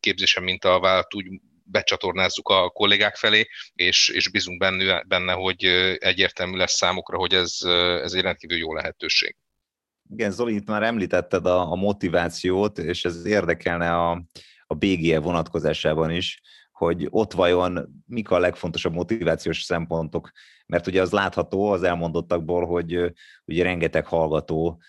képzése 0.00 0.40
mint 0.40 0.64
a 0.64 0.80
vállalat 0.80 1.14
úgy 1.14 1.26
becsatornázzuk 1.64 2.48
a 2.48 2.70
kollégák 2.70 3.16
felé, 3.16 3.46
és, 3.74 4.08
és 4.08 4.28
bízunk 4.28 4.58
benne, 4.58 5.02
benne, 5.02 5.32
hogy 5.32 5.64
egyértelmű 5.98 6.56
lesz 6.56 6.76
számukra, 6.76 7.18
hogy 7.18 7.34
ez, 7.34 7.58
ez 8.02 8.12
egy 8.12 8.22
rendkívül 8.22 8.58
jó 8.58 8.74
lehetőség. 8.74 9.36
Igen, 10.10 10.30
Zoli, 10.30 10.54
itt 10.54 10.66
már 10.66 10.82
említetted 10.82 11.46
a, 11.46 11.70
a 11.70 11.74
motivációt, 11.74 12.78
és 12.78 13.04
ez 13.04 13.26
érdekelne 13.26 13.94
a, 13.94 14.24
a 14.66 14.74
BGE 14.74 15.18
vonatkozásában 15.18 16.10
is, 16.10 16.40
hogy 16.74 17.06
ott 17.10 17.32
vajon 17.32 18.02
mik 18.06 18.30
a 18.30 18.38
legfontosabb 18.38 18.92
motivációs 18.92 19.62
szempontok, 19.62 20.30
mert 20.66 20.86
ugye 20.86 21.00
az 21.00 21.10
látható 21.10 21.66
az 21.66 21.82
elmondottakból, 21.82 22.66
hogy 22.66 23.12
ugye 23.44 23.62
rengeteg 23.62 24.06
hallgató 24.06 24.82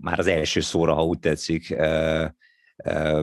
már 0.00 0.18
az 0.18 0.26
első 0.26 0.60
szóra, 0.60 0.94
ha 0.94 1.04
úgy 1.04 1.18
tetszik, 1.18 1.76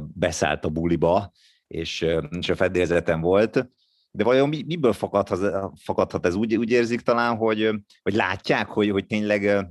beszállt 0.02 0.66
a 0.66 0.70
buliba, 0.70 1.32
és, 1.68 2.06
és 2.30 2.50
a 2.50 2.56
fedélzeten 2.56 3.22
volt. 3.22 3.68
De 4.12 4.24
vajon 4.24 4.50
miből 4.50 4.94
fakadhat, 4.94 5.72
fakadhat 5.82 6.26
ez? 6.26 6.36
Úgy, 6.36 6.56
úgy 6.56 6.72
érzik 6.72 7.02
talán, 7.02 7.38
hogy, 7.38 7.70
hogy 8.02 8.14
látják, 8.14 8.68
hogy, 8.68 8.90
hogy 8.90 9.06
tényleg 9.06 9.68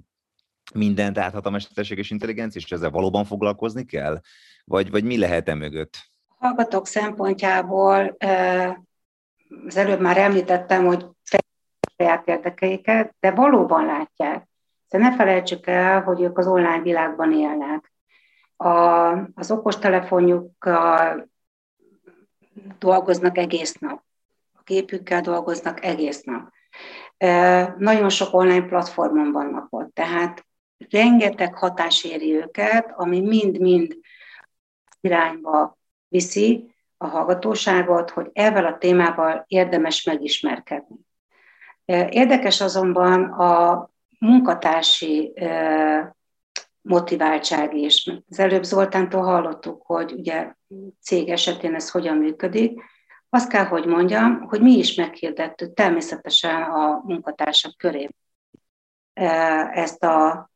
mindent 0.75 1.19
áthat 1.19 1.47
a 1.47 1.51
mesterséges 1.51 2.11
intelligencia, 2.11 2.61
és 2.65 2.73
ezzel 2.73 2.91
valóban 2.91 3.25
foglalkozni 3.25 3.85
kell? 3.85 4.21
Vagy, 4.65 4.91
vagy 4.91 5.05
mi 5.05 5.19
lehet 5.19 5.49
e 5.49 5.55
mögött? 5.55 5.97
Hallgatók 6.39 6.87
szempontjából 6.87 8.17
az 9.67 9.77
előbb 9.77 10.01
már 10.01 10.17
említettem, 10.17 10.85
hogy 10.87 11.07
saját 11.97 12.29
érdekeiket, 12.29 13.15
de 13.21 13.31
valóban 13.31 13.85
látják. 13.85 14.49
Szóval 14.87 15.09
ne 15.09 15.17
felejtsük 15.17 15.67
el, 15.67 16.03
hogy 16.03 16.21
ők 16.21 16.39
az 16.39 16.47
online 16.47 16.83
világban 16.83 17.33
élnek. 17.33 17.93
A, 18.57 18.69
az 19.35 19.51
okostelefonjukkal 19.51 21.29
dolgoznak 22.79 23.39
egész 23.39 23.75
nap. 23.75 24.03
A 24.53 24.63
képükkel 24.63 25.21
dolgoznak 25.21 25.85
egész 25.85 26.23
nap. 26.23 26.53
E, 27.17 27.75
nagyon 27.79 28.09
sok 28.09 28.35
online 28.35 28.67
platformon 28.67 29.33
vannak 29.33 29.67
ott, 29.71 29.95
tehát 29.95 30.47
rengeteg 30.91 31.55
hatás 31.55 32.05
éri 32.05 32.35
őket, 32.35 32.93
ami 32.97 33.21
mind-mind 33.21 33.97
irányba 35.01 35.78
viszi 36.09 36.75
a 36.97 37.07
hallgatóságot, 37.07 38.11
hogy 38.11 38.31
ezzel 38.33 38.67
a 38.67 38.79
témával 38.79 39.45
érdemes 39.47 40.05
megismerkedni. 40.05 40.97
Érdekes 42.09 42.61
azonban 42.61 43.23
a 43.23 43.91
munkatársi 44.19 45.33
motiváltság 46.81 47.75
is. 47.75 48.11
Az 48.31 48.39
előbb 48.39 48.63
Zoltántól 48.63 49.23
hallottuk, 49.23 49.83
hogy 49.87 50.13
ugye 50.13 50.55
cég 51.01 51.29
esetén 51.29 51.75
ez 51.75 51.91
hogyan 51.91 52.17
működik. 52.17 52.81
Azt 53.29 53.49
kell, 53.49 53.65
hogy 53.65 53.87
mondjam, 53.87 54.41
hogy 54.41 54.61
mi 54.61 54.73
is 54.73 54.95
meghirdettük 54.95 55.75
természetesen 55.75 56.63
a 56.63 57.03
munkatársak 57.05 57.77
köré 57.77 58.09
ezt 59.73 60.05
a 60.05 60.51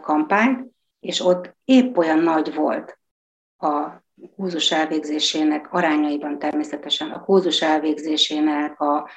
kampányt, 0.00 0.70
és 1.00 1.20
ott 1.20 1.56
épp 1.64 1.96
olyan 1.96 2.18
nagy 2.18 2.54
volt 2.54 2.98
a 3.58 3.88
kurzus 4.36 4.72
elvégzésének 4.72 5.72
arányaiban 5.72 6.38
természetesen 6.38 7.10
a 7.10 7.24
kurzus 7.24 7.62
elvégzésének 7.62 8.80
a, 8.80 9.08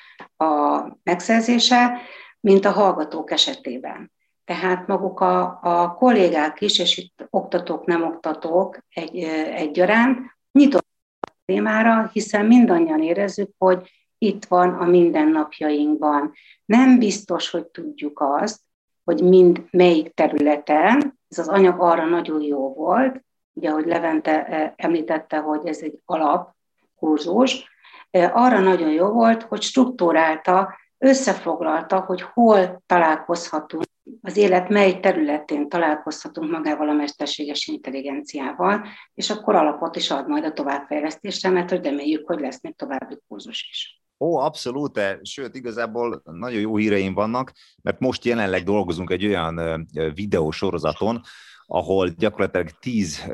a 0.45 0.83
megszerzése, 1.03 1.97
mint 2.39 2.65
a 2.65 2.71
hallgatók 2.71 3.31
esetében. 3.31 4.11
Tehát 4.45 4.87
maguk 4.87 5.19
a, 5.19 5.59
a 5.61 5.93
kollégák 5.93 6.61
is, 6.61 6.79
és 6.79 6.97
itt 6.97 7.27
oktatók, 7.29 7.85
nem 7.85 8.03
oktatók 8.03 8.77
egy, 8.89 9.17
egyaránt 9.53 10.19
nyitott 10.51 10.87
a 11.19 11.31
témára, 11.45 12.09
hiszen 12.13 12.45
mindannyian 12.45 13.01
érezzük, 13.01 13.49
hogy 13.57 13.91
itt 14.17 14.45
van 14.45 14.69
a 14.73 14.85
mindennapjainkban. 14.85 16.33
Nem 16.65 16.99
biztos, 16.99 17.49
hogy 17.49 17.65
tudjuk 17.65 18.19
azt, 18.21 18.59
hogy 19.03 19.23
mind 19.23 19.63
melyik 19.71 20.13
területen, 20.13 21.19
ez 21.27 21.37
az 21.37 21.47
anyag 21.47 21.81
arra 21.81 22.05
nagyon 22.05 22.41
jó 22.41 22.73
volt, 22.73 23.23
ugye, 23.53 23.69
ahogy 23.69 23.85
Levente 23.85 24.73
említette, 24.75 25.37
hogy 25.37 25.67
ez 25.67 25.79
egy 25.81 25.99
alapkurzus, 26.05 27.71
arra 28.11 28.59
nagyon 28.59 28.91
jó 28.91 29.07
volt, 29.07 29.43
hogy 29.43 29.61
struktúrálta 29.61 30.77
összefoglalta, 30.97 31.99
hogy 31.99 32.21
hol 32.21 32.83
találkozhatunk, 32.85 33.83
az 34.21 34.37
élet 34.37 34.69
mely 34.69 34.99
területén 34.99 35.69
találkozhatunk 35.69 36.51
magával 36.51 36.89
a 36.89 36.93
mesterséges 36.93 37.67
intelligenciával, 37.67 38.85
és 39.13 39.29
akkor 39.29 39.55
alapot 39.55 39.95
is 39.95 40.11
ad 40.11 40.27
majd 40.27 40.43
a 40.43 40.53
továbbfejlesztésre, 40.53 41.49
mert 41.49 41.69
hogy 41.69 41.83
reméljük, 41.83 42.27
hogy 42.27 42.39
lesz 42.39 42.61
még 42.61 42.75
további 42.75 43.17
kurzus 43.27 43.67
is. 43.69 44.01
Ó, 44.19 44.37
abszolút, 44.37 44.99
sőt, 45.21 45.55
igazából 45.55 46.21
nagyon 46.23 46.59
jó 46.59 46.75
híreim 46.75 47.13
vannak, 47.13 47.51
mert 47.81 47.99
most 47.99 48.25
jelenleg 48.25 48.63
dolgozunk 48.63 49.09
egy 49.09 49.25
olyan 49.25 49.87
videósorozaton, 50.13 51.21
ahol 51.65 52.10
gyakorlatilag 52.10 52.69
tíz 52.69 53.26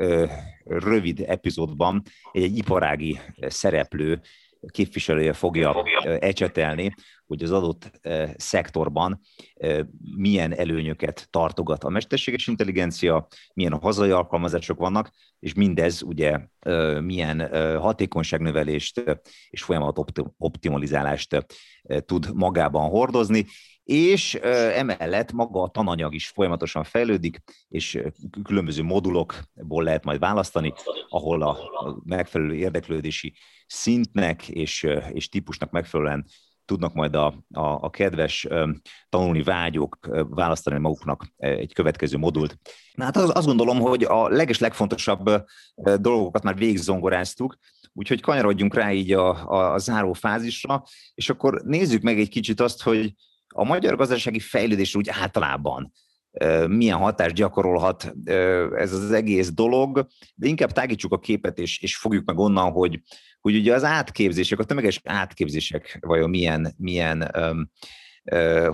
rövid 0.64 1.24
epizódban 1.26 2.02
egy 2.32 2.56
iparági 2.56 3.18
szereplő 3.40 4.20
képviselője 4.68 5.32
fogja 5.32 5.84
ecsetelni, 6.04 6.94
hogy 7.26 7.42
az 7.42 7.50
adott 7.50 8.00
szektorban 8.36 9.20
milyen 10.16 10.52
előnyöket 10.52 11.28
tartogat 11.30 11.84
a 11.84 11.88
mesterséges 11.88 12.46
intelligencia, 12.46 13.26
milyen 13.54 13.78
hazai 13.78 14.10
alkalmazások 14.10 14.78
vannak, 14.78 15.10
és 15.38 15.54
mindez 15.54 16.02
ugye 16.02 16.38
milyen 17.00 17.48
hatékonyságnövelést 17.78 19.02
és 19.50 19.62
folyamat 19.62 19.98
optimalizálást 20.38 21.46
tud 22.06 22.34
magában 22.34 22.88
hordozni, 22.88 23.46
és 23.84 24.34
emellett 24.74 25.32
maga 25.32 25.62
a 25.62 25.68
tananyag 25.68 26.14
is 26.14 26.28
folyamatosan 26.28 26.84
fejlődik, 26.84 27.42
és 27.68 28.02
különböző 28.42 28.82
modulokból 28.82 29.82
lehet 29.82 30.04
majd 30.04 30.18
választani, 30.18 30.72
ahol 31.08 31.42
a 31.42 31.58
megfelelő 32.04 32.54
érdeklődési 32.54 33.34
szintnek 33.66 34.48
és, 34.48 34.86
és 35.12 35.28
típusnak 35.28 35.70
megfelelően 35.70 36.26
tudnak 36.64 36.94
majd 36.94 37.14
a, 37.14 37.26
a, 37.50 37.60
a 37.60 37.90
kedves 37.90 38.46
tanulni 39.08 39.42
vágyók 39.42 39.98
választani 40.28 40.78
maguknak 40.78 41.26
egy 41.36 41.74
következő 41.74 42.16
modult. 42.16 42.58
Na 42.94 43.04
hát 43.04 43.16
az, 43.16 43.30
azt 43.34 43.46
gondolom, 43.46 43.78
hogy 43.78 44.04
a 44.04 44.28
leges 44.28 44.58
legfontosabb 44.58 45.30
dolgokat 45.96 46.42
már 46.42 46.56
végigzongoráztuk, 46.56 47.56
úgyhogy 47.92 48.20
kanyarodjunk 48.20 48.74
rá 48.74 48.92
így 48.92 49.12
a, 49.12 49.50
a, 49.50 49.72
a 49.72 49.78
záró 49.78 50.12
fázisra, 50.12 50.82
és 51.14 51.30
akkor 51.30 51.62
nézzük 51.64 52.02
meg 52.02 52.18
egy 52.18 52.28
kicsit 52.28 52.60
azt, 52.60 52.82
hogy 52.82 53.14
a 53.54 53.64
magyar 53.64 53.96
gazdasági 53.96 54.38
fejlődés 54.38 54.94
úgy 54.94 55.08
általában 55.08 55.92
milyen 56.66 56.96
hatást 56.96 57.34
gyakorolhat 57.34 58.14
ez 58.74 58.92
az 58.92 59.12
egész 59.12 59.52
dolog, 59.52 60.06
de 60.34 60.46
inkább 60.48 60.72
tágítsuk 60.72 61.12
a 61.12 61.18
képet, 61.18 61.58
és, 61.58 61.82
és 61.82 61.96
fogjuk 61.96 62.24
meg 62.24 62.38
onnan, 62.38 62.70
hogy, 62.70 63.00
hogy 63.40 63.56
ugye 63.56 63.74
az 63.74 63.84
átképzések, 63.84 64.58
a 64.58 64.64
tömeges 64.64 65.00
átképzések 65.04 65.98
vajon 66.00 66.30
milyen, 66.30 66.74
milyen 66.76 67.30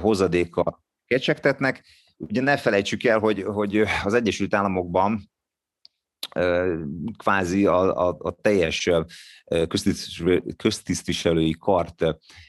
hozadéka 0.01 0.85
kecsegtetnek. 1.07 1.85
Ugye 2.17 2.41
ne 2.41 2.57
felejtsük 2.57 3.05
el, 3.05 3.19
hogy, 3.19 3.43
hogy 3.43 3.83
az 4.05 4.15
Egyesült 4.15 4.55
Államokban 4.55 5.31
kvázi 7.17 7.67
a, 7.67 8.09
a, 8.09 8.17
a 8.19 8.31
teljes 8.41 8.91
köztisztviselői 10.57 11.57
kart 11.59 12.05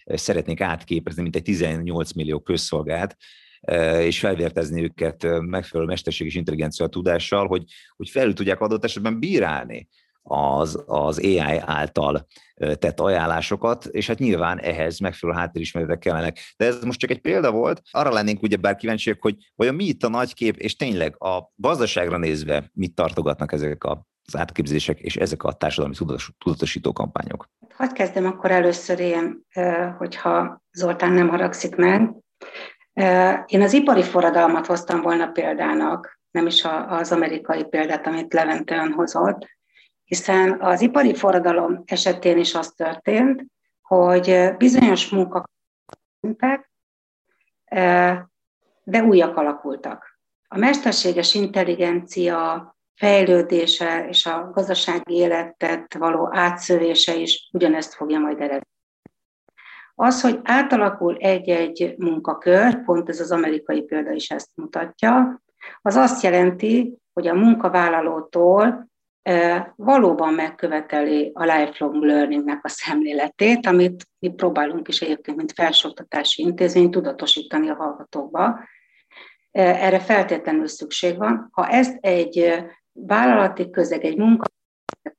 szeretnék 0.06 0.62
átképezni, 0.62 1.22
mint 1.22 1.36
egy 1.36 1.44
18 1.44 2.14
millió 2.14 2.40
közszolgált, 2.40 3.18
és 4.00 4.20
felvértezni 4.20 4.84
őket 4.84 5.28
megfelelő 5.40 5.90
mesterséges 5.90 6.36
intelligencia 6.36 6.88
tudással, 6.88 7.48
hogy, 7.48 7.64
hogy 7.96 8.10
felül 8.10 8.34
tudják 8.34 8.62
adott 8.62 8.84
esetben 8.84 9.20
bírálni 9.20 9.88
az, 10.28 10.84
az 10.86 11.20
AI 11.20 11.58
által 11.66 12.28
tett 12.56 13.00
ajánlásokat, 13.00 13.86
és 13.86 14.08
hát 14.08 14.20
nyilván 14.20 14.60
ehhez 14.60 15.00
megfelelő 15.00 15.40
háttérismeretek 15.40 16.00
kellenek. 16.00 16.40
De 16.58 16.66
ez 16.66 16.84
most 16.84 17.00
csak 17.00 17.10
egy 17.10 17.22
példa 17.22 17.52
volt. 17.52 17.82
Arra 17.92 18.14
lennénk 18.14 18.42
ugye 18.42 18.56
bár 18.56 18.76
kíváncsiak, 18.76 19.22
hogy 19.22 19.36
vajon 19.56 19.76
mi 19.76 19.84
itt 19.84 20.04
a 20.04 20.10
nagy 20.10 20.34
kép, 20.34 20.58
és 20.58 20.76
tényleg 20.76 21.24
a 21.24 21.52
gazdaságra 21.56 22.18
nézve 22.18 22.70
mit 22.74 22.96
tartogatnak 22.96 23.52
ezek 23.52 23.84
a 23.84 24.06
az 24.32 24.38
átképzések 24.40 25.00
és 25.00 25.16
ezek 25.16 25.44
a 25.44 25.52
társadalmi 25.52 25.96
tudatosító 26.38 26.94
kampányok. 26.94 27.50
Hadd 27.74 27.94
kezdem 27.94 28.26
akkor 28.26 28.52
először 28.52 29.00
én, 29.00 29.46
hogyha 29.98 30.62
Zoltán 30.72 31.12
nem 31.12 31.30
haragszik 31.30 31.76
meg. 31.76 32.14
Én 33.46 33.62
az 33.62 33.74
ipari 33.74 34.04
forradalmat 34.04 34.66
hoztam 34.66 35.02
volna 35.02 35.28
példának, 35.28 36.20
nem 36.32 36.46
is 36.46 36.66
az 36.88 37.12
amerikai 37.12 37.64
példát, 37.64 38.08
amit 38.08 38.34
Levente 38.34 38.92
hozott, 38.96 39.57
hiszen 40.08 40.62
az 40.62 40.82
ipari 40.82 41.16
forradalom 41.16 41.84
esetén 41.86 42.38
is 42.38 42.56
az 42.56 42.72
történt, 42.72 43.46
hogy 43.82 44.54
bizonyos 44.58 45.10
munkak 45.10 45.50
de 48.84 49.04
újak 49.04 49.38
alakultak. 49.38 50.20
A 50.48 50.58
mesterséges 50.58 51.34
intelligencia 51.34 52.76
fejlődése 52.96 54.08
és 54.08 54.26
a 54.26 54.50
gazdasági 54.54 55.14
életet 55.14 55.94
való 55.94 56.30
átszövése 56.32 57.16
is 57.16 57.50
ugyanezt 57.54 57.94
fogja 57.94 58.20
majd 58.20 58.40
eredni. 58.40 58.68
Az, 59.96 60.22
hogy 60.22 60.40
átalakul 60.44 61.18
egy-egy 61.18 61.96
munkakör, 61.98 62.84
pont 62.84 63.10
ez 63.10 63.20
az 63.20 63.32
amerikai 63.32 63.82
példa 63.82 64.12
is 64.12 64.30
ezt 64.30 64.50
mutatja, 64.56 65.42
az 65.82 65.96
azt 65.96 66.24
jelenti, 66.24 66.98
hogy 67.14 67.28
a 67.28 67.34
munkavállalótól 67.34 68.90
valóban 69.76 70.34
megköveteli 70.34 71.32
a 71.34 71.44
lifelong 71.44 72.04
learningnek 72.04 72.66
a 72.66 72.70
szemléletét, 72.70 73.66
amit 73.66 74.08
mi 74.20 74.30
próbálunk 74.30 74.88
is 74.88 75.02
egyébként, 75.02 75.38
mint 75.38 75.52
felsőoktatási 75.52 76.42
intézmény 76.42 76.90
tudatosítani 76.92 77.70
a 77.70 77.76
hallgatókba. 77.76 78.60
Erre 79.52 80.00
feltétlenül 80.00 80.68
szükség 80.68 81.18
van. 81.18 81.50
Ha 81.52 81.68
ezt 81.68 81.98
egy 82.02 82.64
vállalati 82.92 83.70
közeg, 83.70 84.04
egy 84.06 84.18
munka 84.18 84.46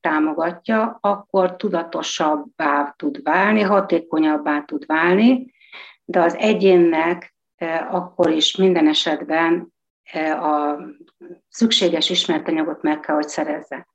támogatja, 0.01 0.99
akkor 1.01 1.57
tudatosabbá 1.57 2.95
tud 2.97 3.23
válni, 3.23 3.61
hatékonyabbá 3.61 4.61
tud 4.61 4.87
válni, 4.87 5.53
de 6.05 6.21
az 6.21 6.37
egyénnek 6.37 7.35
akkor 7.91 8.31
is 8.31 8.57
minden 8.57 8.89
esetben 8.89 9.73
a 10.41 10.77
szükséges 11.49 12.11
ismertanyagot 12.11 12.83
meg 12.83 13.01
kell, 13.01 13.15
hogy 13.15 13.29
szerezze. 13.29 13.87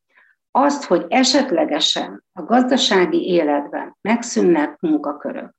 Azt, 0.55 0.83
hogy 0.83 1.05
esetlegesen 1.09 2.23
a 2.33 2.43
gazdasági 2.43 3.27
életben 3.27 3.97
megszűnnek 4.01 4.79
munkakörök, 4.79 5.55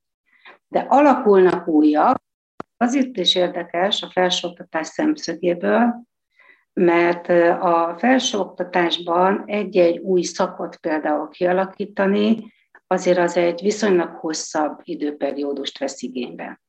de 0.69 0.87
alakulnak 0.89 1.69
újak, 1.69 2.23
az 2.77 2.95
itt 2.95 3.17
is 3.17 3.35
érdekes 3.35 4.03
a 4.03 4.11
felsőoktatás 4.11 4.87
szemszögéből, 4.87 6.05
mert 6.73 7.29
a 7.61 7.95
felsőoktatásban 7.99 9.43
egy-egy 9.47 9.99
új 9.99 10.23
szakot 10.23 10.77
például 10.77 11.29
kialakítani, 11.29 12.53
azért 12.87 13.19
az 13.19 13.37
egy 13.37 13.61
viszonylag 13.63 14.17
hosszabb 14.17 14.81
időperiódust 14.83 15.79
vesz 15.79 16.03
igénybe. 16.03 16.61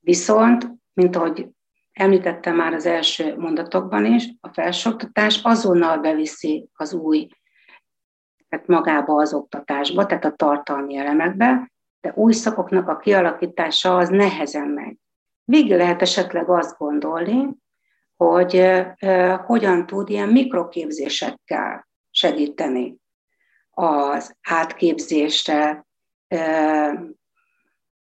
Viszont, 0.00 0.66
mint 0.92 1.16
ahogy 1.16 1.48
említettem 1.92 2.56
már 2.56 2.72
az 2.72 2.86
első 2.86 3.36
mondatokban 3.36 4.04
is, 4.04 4.28
a 4.40 4.48
felsőoktatás 4.52 5.40
azonnal 5.42 5.98
beviszi 5.98 6.68
az 6.72 6.94
új, 6.94 7.28
tehát 8.48 8.66
magába 8.66 9.20
az 9.20 9.34
oktatásba, 9.34 10.06
tehát 10.06 10.24
a 10.24 10.34
tartalmi 10.34 10.96
elemekbe, 10.96 11.72
de 12.00 12.12
új 12.14 12.32
szakoknak 12.32 12.88
a 12.88 12.96
kialakítása 12.96 13.96
az 13.96 14.08
nehezen 14.08 14.68
megy. 14.68 14.96
Végül 15.44 15.76
lehet 15.76 16.02
esetleg 16.02 16.48
azt 16.48 16.78
gondolni, 16.78 17.48
hogy 18.16 18.82
hogyan 19.44 19.86
tud 19.86 20.08
ilyen 20.08 20.28
mikroképzésekkel 20.28 21.88
segíteni 22.10 22.96
az 23.70 24.36
átképzésre, 24.42 25.86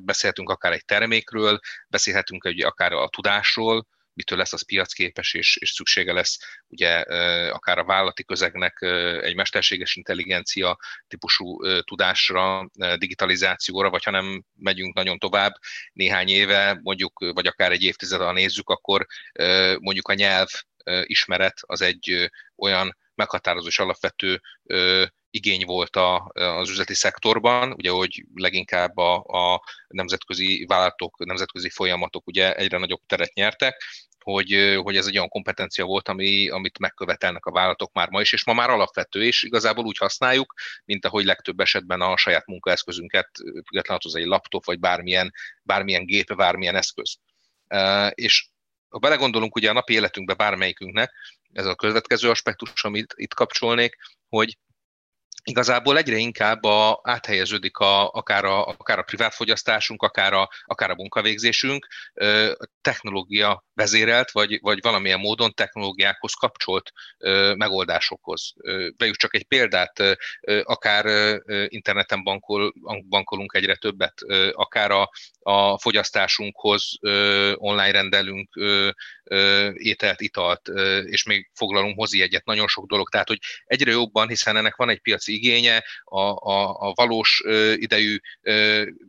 beszélhetünk 0.00 0.50
akár 0.50 0.72
egy 0.72 0.84
termékről, 0.84 1.60
beszélhetünk 1.88 2.44
ugye 2.44 2.66
akár 2.66 2.92
a 2.92 3.08
tudásról, 3.08 3.86
mitől 4.18 4.38
lesz 4.38 4.52
az 4.52 4.66
piacképes, 4.66 5.34
és, 5.34 5.56
és 5.56 5.70
szüksége 5.70 6.12
lesz 6.12 6.38
ugye 6.68 7.00
akár 7.50 7.78
a 7.78 7.84
vállalati 7.84 8.24
közegnek 8.24 8.82
egy 9.22 9.34
mesterséges 9.34 9.96
intelligencia 9.96 10.78
típusú 11.08 11.58
tudásra, 11.82 12.70
digitalizációra, 12.96 13.90
vagy 13.90 14.04
ha 14.04 14.10
nem 14.10 14.44
megyünk 14.56 14.94
nagyon 14.94 15.18
tovább, 15.18 15.52
néhány 15.92 16.28
éve, 16.28 16.78
mondjuk, 16.82 17.18
vagy 17.18 17.46
akár 17.46 17.72
egy 17.72 17.82
évtizedre 17.82 18.32
nézzük, 18.32 18.68
akkor 18.68 19.06
mondjuk 19.78 20.08
a 20.08 20.14
nyelv 20.14 20.48
ismeret 21.02 21.58
az 21.60 21.80
egy 21.80 22.30
olyan 22.56 22.96
meghatározó 23.18 23.66
és 23.66 23.78
alapvető 23.78 24.40
igény 25.30 25.64
volt 25.64 25.96
a, 25.96 26.30
az 26.34 26.70
üzleti 26.70 26.94
szektorban, 26.94 27.72
ugye, 27.72 27.90
hogy 27.90 28.24
leginkább 28.34 28.96
a, 28.96 29.14
a 29.16 29.62
nemzetközi 29.88 30.64
vállalatok, 30.68 31.24
nemzetközi 31.24 31.70
folyamatok 31.70 32.26
ugye 32.26 32.54
egyre 32.54 32.78
nagyobb 32.78 33.00
teret 33.06 33.34
nyertek, 33.34 33.82
hogy, 34.18 34.78
hogy 34.82 34.96
ez 34.96 35.06
egy 35.06 35.16
olyan 35.16 35.28
kompetencia 35.28 35.84
volt, 35.84 36.08
ami, 36.08 36.48
amit 36.48 36.78
megkövetelnek 36.78 37.46
a 37.46 37.50
vállalatok 37.50 37.92
már 37.92 38.08
ma 38.08 38.20
is, 38.20 38.32
és 38.32 38.44
ma 38.44 38.52
már 38.52 38.70
alapvető, 38.70 39.24
és 39.24 39.42
igazából 39.42 39.84
úgy 39.84 39.98
használjuk, 39.98 40.54
mint 40.84 41.04
ahogy 41.04 41.24
legtöbb 41.24 41.60
esetben 41.60 42.00
a 42.00 42.16
saját 42.16 42.46
munkaeszközünket, 42.46 43.30
függetlenül 43.66 44.02
az 44.04 44.14
egy 44.14 44.26
laptop, 44.26 44.64
vagy 44.64 44.78
bármilyen, 44.78 45.32
bármilyen 45.62 46.06
gép, 46.06 46.36
bármilyen 46.36 46.76
eszköz. 46.76 47.16
És 48.10 48.48
ha 48.88 48.98
belegondolunk 48.98 49.56
ugye 49.56 49.70
a 49.70 49.72
napi 49.72 49.92
életünkbe 49.92 50.34
bármelyikünknek, 50.34 51.12
ez 51.52 51.66
a 51.66 51.74
következő 51.74 52.30
aspektus, 52.30 52.84
amit 52.84 53.12
itt 53.16 53.34
kapcsolnék, 53.34 53.96
hogy 54.28 54.58
igazából 55.48 55.98
egyre 55.98 56.16
inkább 56.16 56.64
a, 56.64 57.00
áthelyeződik 57.02 57.76
a, 57.76 58.10
akár, 58.10 58.44
a, 58.44 58.66
akár 58.66 58.98
a 58.98 59.02
privát 59.02 59.34
fogyasztásunk, 59.34 60.02
akár 60.02 60.32
a, 60.32 60.48
akár 60.64 60.90
a 60.90 60.94
munkavégzésünk 60.94 61.86
technológia 62.80 63.64
vezérelt, 63.74 64.30
vagy, 64.30 64.58
vagy 64.60 64.78
valamilyen 64.82 65.18
módon 65.18 65.54
technológiákhoz 65.54 66.32
kapcsolt 66.32 66.92
megoldásokhoz. 67.54 68.54
Vegyük 68.96 69.16
csak 69.16 69.34
egy 69.34 69.44
példát, 69.44 70.18
akár 70.62 71.38
interneten 71.68 72.22
bankol, 72.22 72.74
bankolunk 73.08 73.54
egyre 73.54 73.76
többet, 73.76 74.14
akár 74.52 74.90
a, 74.90 75.10
a 75.40 75.78
fogyasztásunkhoz 75.78 76.98
online 77.54 77.90
rendelünk 77.90 78.50
ételt, 79.72 80.20
italt, 80.20 80.68
és 81.04 81.24
még 81.24 81.50
foglalunk 81.54 81.96
mozi 81.96 82.22
egyet, 82.22 82.44
nagyon 82.44 82.68
sok 82.68 82.86
dolog. 82.86 83.08
Tehát, 83.08 83.28
hogy 83.28 83.38
egyre 83.64 83.90
jobban, 83.90 84.28
hiszen 84.28 84.56
ennek 84.56 84.76
van 84.76 84.88
egy 84.88 85.00
piaci 85.00 85.36
igénye, 85.38 85.84
a, 86.04 86.20
a, 86.20 86.88
a 86.88 86.92
valós 86.94 87.42
idejű 87.74 88.18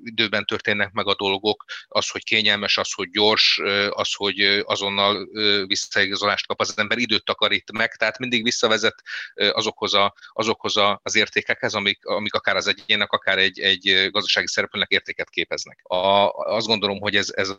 időben 0.03 0.45
történnek 0.45 0.91
meg 0.91 1.07
a 1.07 1.15
dolgok, 1.15 1.65
az, 1.87 2.09
hogy 2.09 2.23
kényelmes, 2.23 2.77
az, 2.77 2.93
hogy 2.93 3.09
gyors, 3.09 3.61
az, 3.89 4.13
hogy 4.13 4.39
azonnal 4.65 5.27
visszaigazolást 5.65 6.47
kap 6.47 6.59
az 6.59 6.77
ember, 6.77 6.97
időt 6.97 7.23
takarít 7.23 7.71
meg, 7.71 7.95
tehát 7.95 8.19
mindig 8.19 8.43
visszavezet 8.43 8.95
azokhoz, 9.33 9.93
a, 9.93 10.13
azokhoz 10.33 10.77
a, 10.77 10.99
az 11.03 11.15
értékekhez, 11.15 11.73
amik, 11.73 12.05
amik 12.05 12.33
akár 12.33 12.55
az 12.55 12.67
egyének, 12.67 13.11
akár 13.11 13.37
egy, 13.37 13.59
egy 13.59 14.09
gazdasági 14.11 14.47
szereplőnek 14.47 14.89
értéket 14.89 15.29
képeznek. 15.29 15.79
A, 15.83 16.29
azt 16.29 16.67
gondolom, 16.67 16.99
hogy 16.99 17.15
ez, 17.15 17.29
ez, 17.35 17.53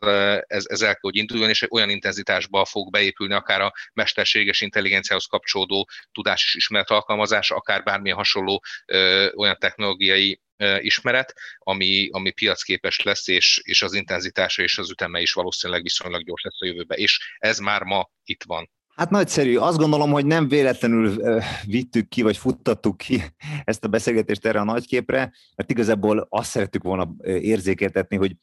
ez, 0.46 0.64
ez 0.68 0.82
el 0.82 0.92
kell, 0.92 1.00
hogy 1.00 1.16
induljon, 1.16 1.48
és 1.48 1.70
olyan 1.70 1.90
intenzitásba 1.90 2.64
fog 2.64 2.90
beépülni 2.90 3.34
akár 3.34 3.60
a 3.60 3.72
mesterséges 3.92 4.60
intelligenciához 4.60 5.26
kapcsolódó 5.26 5.88
tudás 6.12 6.44
és 6.44 6.54
ismeret 6.54 6.90
alkalmazása, 6.90 7.54
akár 7.56 7.82
bármilyen 7.82 8.16
hasonló 8.16 8.59
ö, 8.86 9.28
olyan 9.36 9.56
technológiai 9.58 10.40
ismeret, 10.80 11.34
ami, 11.58 12.08
ami 12.12 12.30
piacképes 12.30 13.02
lesz, 13.02 13.28
és, 13.28 13.60
és 13.64 13.82
az 13.82 13.94
intenzitása 13.94 14.62
és 14.62 14.78
az 14.78 14.90
üteme 14.90 15.20
is 15.20 15.32
valószínűleg 15.32 15.82
viszonylag 15.82 16.24
gyors 16.24 16.42
lesz 16.42 16.60
a 16.60 16.66
jövőbe. 16.66 16.94
És 16.94 17.36
ez 17.38 17.58
már 17.58 17.82
ma 17.82 18.10
itt 18.24 18.42
van. 18.46 18.70
Hát 18.94 19.10
nagyszerű. 19.10 19.56
Azt 19.56 19.78
gondolom, 19.78 20.10
hogy 20.10 20.26
nem 20.26 20.48
véletlenül 20.48 21.22
vittük 21.66 22.08
ki, 22.08 22.22
vagy 22.22 22.36
futtattuk 22.36 22.96
ki 22.96 23.22
ezt 23.64 23.84
a 23.84 23.88
beszélgetést 23.88 24.46
erre 24.46 24.60
a 24.60 24.64
nagyképre, 24.64 25.32
mert 25.56 25.70
igazából 25.70 26.26
azt 26.30 26.50
szerettük 26.50 26.82
volna 26.82 27.14
érzékeltetni, 27.24 28.16
hogy 28.16 28.36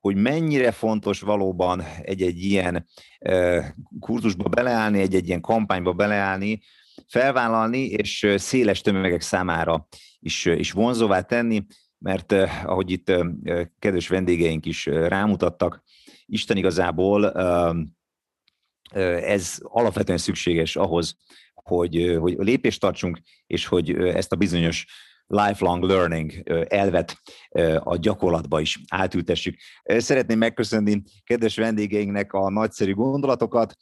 hogy 0.00 0.16
mennyire 0.16 0.72
fontos 0.72 1.20
valóban 1.20 1.82
egy-egy 2.02 2.42
ilyen 2.42 2.88
kurzusba 4.00 4.48
beleállni, 4.48 5.00
egy-egy 5.00 5.28
ilyen 5.28 5.40
kampányba 5.40 5.92
beleállni, 5.92 6.62
felvállalni, 7.08 7.86
és 7.86 8.26
széles 8.36 8.80
tömegek 8.80 9.20
számára 9.20 9.88
is, 10.20 10.44
is 10.44 10.72
vonzóvá 10.72 11.20
tenni, 11.20 11.66
mert 11.98 12.32
ahogy 12.64 12.90
itt 12.90 13.12
kedves 13.78 14.08
vendégeink 14.08 14.66
is 14.66 14.86
rámutattak, 14.86 15.82
Isten 16.26 16.56
igazából 16.56 17.32
ez 19.20 19.58
alapvetően 19.62 20.18
szükséges 20.18 20.76
ahhoz, 20.76 21.16
hogy, 21.54 22.16
hogy 22.20 22.36
lépést 22.38 22.80
tartsunk, 22.80 23.20
és 23.46 23.66
hogy 23.66 23.90
ezt 23.90 24.32
a 24.32 24.36
bizonyos 24.36 24.86
lifelong 25.26 25.82
learning 25.82 26.42
elvet 26.68 27.16
a 27.78 27.96
gyakorlatba 27.96 28.60
is 28.60 28.80
átültessük. 28.88 29.56
Szeretném 29.84 30.38
megköszönni 30.38 31.02
kedves 31.24 31.56
vendégeinknek 31.56 32.32
a 32.32 32.50
nagyszerű 32.50 32.94
gondolatokat. 32.94 33.76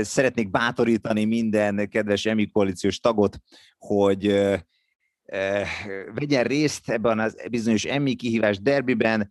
Szeretnék 0.00 0.50
bátorítani 0.50 1.24
minden 1.24 1.88
kedves 1.88 2.26
EMI 2.26 2.50
koalíciós 2.50 3.00
tagot, 3.00 3.38
hogy 3.78 4.26
vegyen 6.14 6.44
részt 6.44 6.90
ebben 6.90 7.18
az 7.18 7.36
bizonyos 7.50 7.84
EMI 7.84 8.14
kihívás 8.14 8.60
derbiben. 8.60 9.28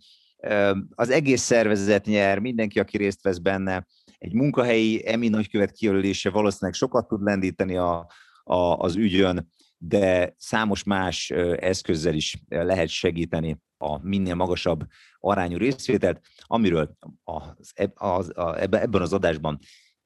Az 0.95 1.09
egész 1.09 1.41
szervezet 1.41 2.05
nyer, 2.05 2.39
mindenki, 2.39 2.79
aki 2.79 2.97
részt 2.97 3.23
vesz 3.23 3.37
benne. 3.37 3.87
Egy 4.17 4.33
munkahelyi 4.33 5.07
EMI 5.07 5.27
nagykövet 5.27 5.71
kijelölése 5.71 6.29
valószínűleg 6.29 6.73
sokat 6.73 7.07
tud 7.07 7.23
lendíteni 7.23 7.77
a, 7.77 8.07
a, 8.43 8.55
az 8.55 8.95
ügyön 8.95 9.51
de 9.81 10.33
számos 10.37 10.83
más 10.83 11.29
eszközzel 11.59 12.13
is 12.13 12.37
lehet 12.47 12.89
segíteni 12.89 13.57
a 13.77 14.07
minél 14.07 14.35
magasabb 14.35 14.85
arányú 15.19 15.57
részvételt, 15.57 16.21
amiről 16.41 16.97
az, 17.23 17.73
az, 17.93 18.37
a, 18.37 18.61
ebben 18.61 19.01
az 19.01 19.13
adásban 19.13 19.59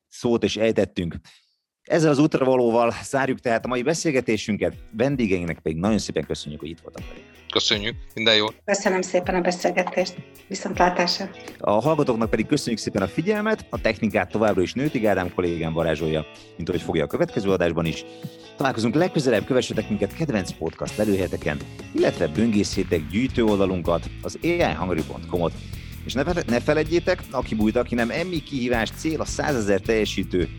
szót 0.08 0.44
és 0.44 0.58
ejtettünk. 0.58 1.16
Ezzel 1.82 2.12
az 2.12 2.20
útravalóval 2.20 2.94
zárjuk 3.04 3.40
tehát 3.40 3.66
a 3.66 3.68
mai 3.68 3.84
beszélgetésünket, 3.84 4.76
vendégeinknek 4.92 5.60
pedig 5.60 5.78
nagyon 5.80 5.98
szépen 5.98 6.26
köszönjük, 6.26 6.60
hogy 6.60 6.70
itt 6.70 6.80
voltak 6.80 7.08
velünk. 7.08 7.33
Köszönjük, 7.54 7.96
minden 8.14 8.36
jót! 8.36 8.56
Köszönöm 8.66 9.02
szépen 9.02 9.36
a 9.36 9.42
beszélgetést, 9.42 10.16
viszontlátásra! 10.48 11.30
A 11.58 11.72
hallgatóknak 11.72 12.30
pedig 12.30 12.46
köszönjük 12.46 12.82
szépen 12.82 13.02
a 13.02 13.08
figyelmet, 13.08 13.66
a 13.70 13.82
technikát 13.82 14.32
továbbra 14.32 14.62
is 14.62 14.74
Nőti 14.74 15.06
Ádám 15.06 15.34
kollégám 15.34 15.74
varázsolja, 15.74 16.26
mint 16.58 16.70
ahogy 16.70 16.82
fogja 16.82 17.04
a 17.04 17.08
következő 17.08 17.50
adásban 17.50 17.86
is. 17.86 18.06
Találkozunk 18.58 18.96
legközelebb, 18.96 19.46
kövessetek 19.46 19.90
minket 19.90 20.14
kedvenc 20.14 20.52
podcast 20.52 20.98
lelőheteken, 20.98 21.58
illetve 21.92 22.28
böngészétek 22.28 23.08
gyűjtő 23.08 23.44
oldalunkat, 23.44 24.10
az 24.22 24.38
aihungary.com-ot, 24.44 25.54
és 26.06 26.14
ne, 26.14 26.24
ne 26.48 26.60
feledjétek, 26.60 27.24
aki 27.32 27.56
bújt, 27.56 27.76
aki 27.76 27.96
nem 27.96 28.10
emmi 28.10 28.44
kihívás 28.44 28.90
cél 28.90 29.22
a 29.22 29.26
100 29.26 29.56
ezer 29.56 29.80
teljesítő, 29.80 30.50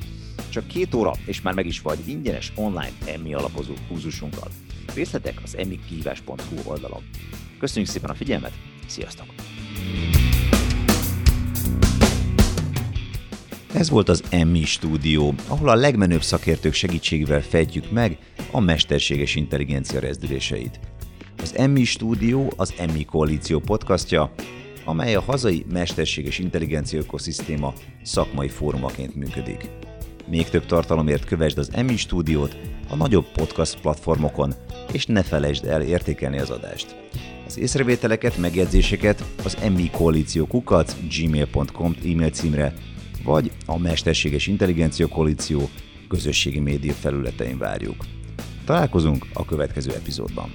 csak 0.49 0.67
két 0.67 0.95
óra, 0.95 1.13
és 1.27 1.43
már 1.43 1.55
meg 1.55 1.67
is 1.67 1.81
vagy 1.81 1.99
ingyenes 2.09 2.53
online 2.57 2.93
emmi 3.07 3.35
alapozó 3.35 3.73
kurzusunkkal. 3.89 4.49
Részletek 4.95 5.39
az 5.43 5.57
emmikihívás.hu 5.57 6.71
oldalon. 6.71 7.03
Köszönjük 7.59 7.91
szépen 7.91 8.11
a 8.11 8.15
figyelmet, 8.15 8.53
sziasztok! 8.87 9.27
Ez 13.75 13.91
volt 13.91 14.09
az 14.09 14.23
Emmi 14.31 14.65
stúdió, 14.65 15.35
ahol 15.49 15.69
a 15.69 15.75
legmenőbb 15.75 16.23
szakértők 16.23 16.73
segítségével 16.73 17.43
fejtjük 17.43 17.91
meg 17.91 18.19
a 18.51 18.61
mesterséges 18.61 19.35
intelligencia 19.35 20.01
rezdüléseit. 20.01 20.81
Az 21.43 21.57
Emmi 21.57 21.85
stúdió 21.85 22.53
az 22.57 22.75
Emmi 22.79 23.05
koalíció 23.05 23.59
podcastja, 23.61 24.33
amely 24.85 25.15
a 25.15 25.21
hazai 25.21 25.65
mesterséges 25.73 26.39
intelligencia 26.39 26.99
ökoszisztéma 26.99 27.73
szakmai 28.03 28.49
fórumaként 28.49 29.15
működik. 29.15 29.69
Még 30.27 30.49
több 30.49 30.67
tartalomért 30.67 31.25
kövesd 31.25 31.59
az 31.59 31.71
Emmi 31.73 31.97
stúdiót 31.97 32.57
a 32.95 32.97
nagyobb 32.97 33.27
podcast 33.33 33.81
platformokon, 33.81 34.55
és 34.93 35.07
ne 35.07 35.23
felejtsd 35.23 35.65
el 35.65 35.83
értékelni 35.83 36.39
az 36.39 36.51
adást. 36.51 36.97
Az 37.47 37.59
észrevételeket, 37.59 38.37
megjegyzéseket 38.37 39.25
az 39.45 39.57
Emmi 39.61 39.91
koalíció 39.91 40.47
kukac 40.47 40.97
gmail.com 41.17 41.95
e-mail 42.05 42.31
címre 42.31 42.75
vagy 43.25 43.51
a 43.67 43.79
Mesterséges 43.79 44.47
Intelligencia 44.47 45.09
Koalíció 45.09 45.69
közösségi 46.09 46.61
média 46.61 46.93
felületein 46.93 47.59
várjuk. 47.59 48.05
Találkozunk 48.65 49.27
a 49.33 49.45
következő 49.45 49.93
epizódban. 49.93 50.53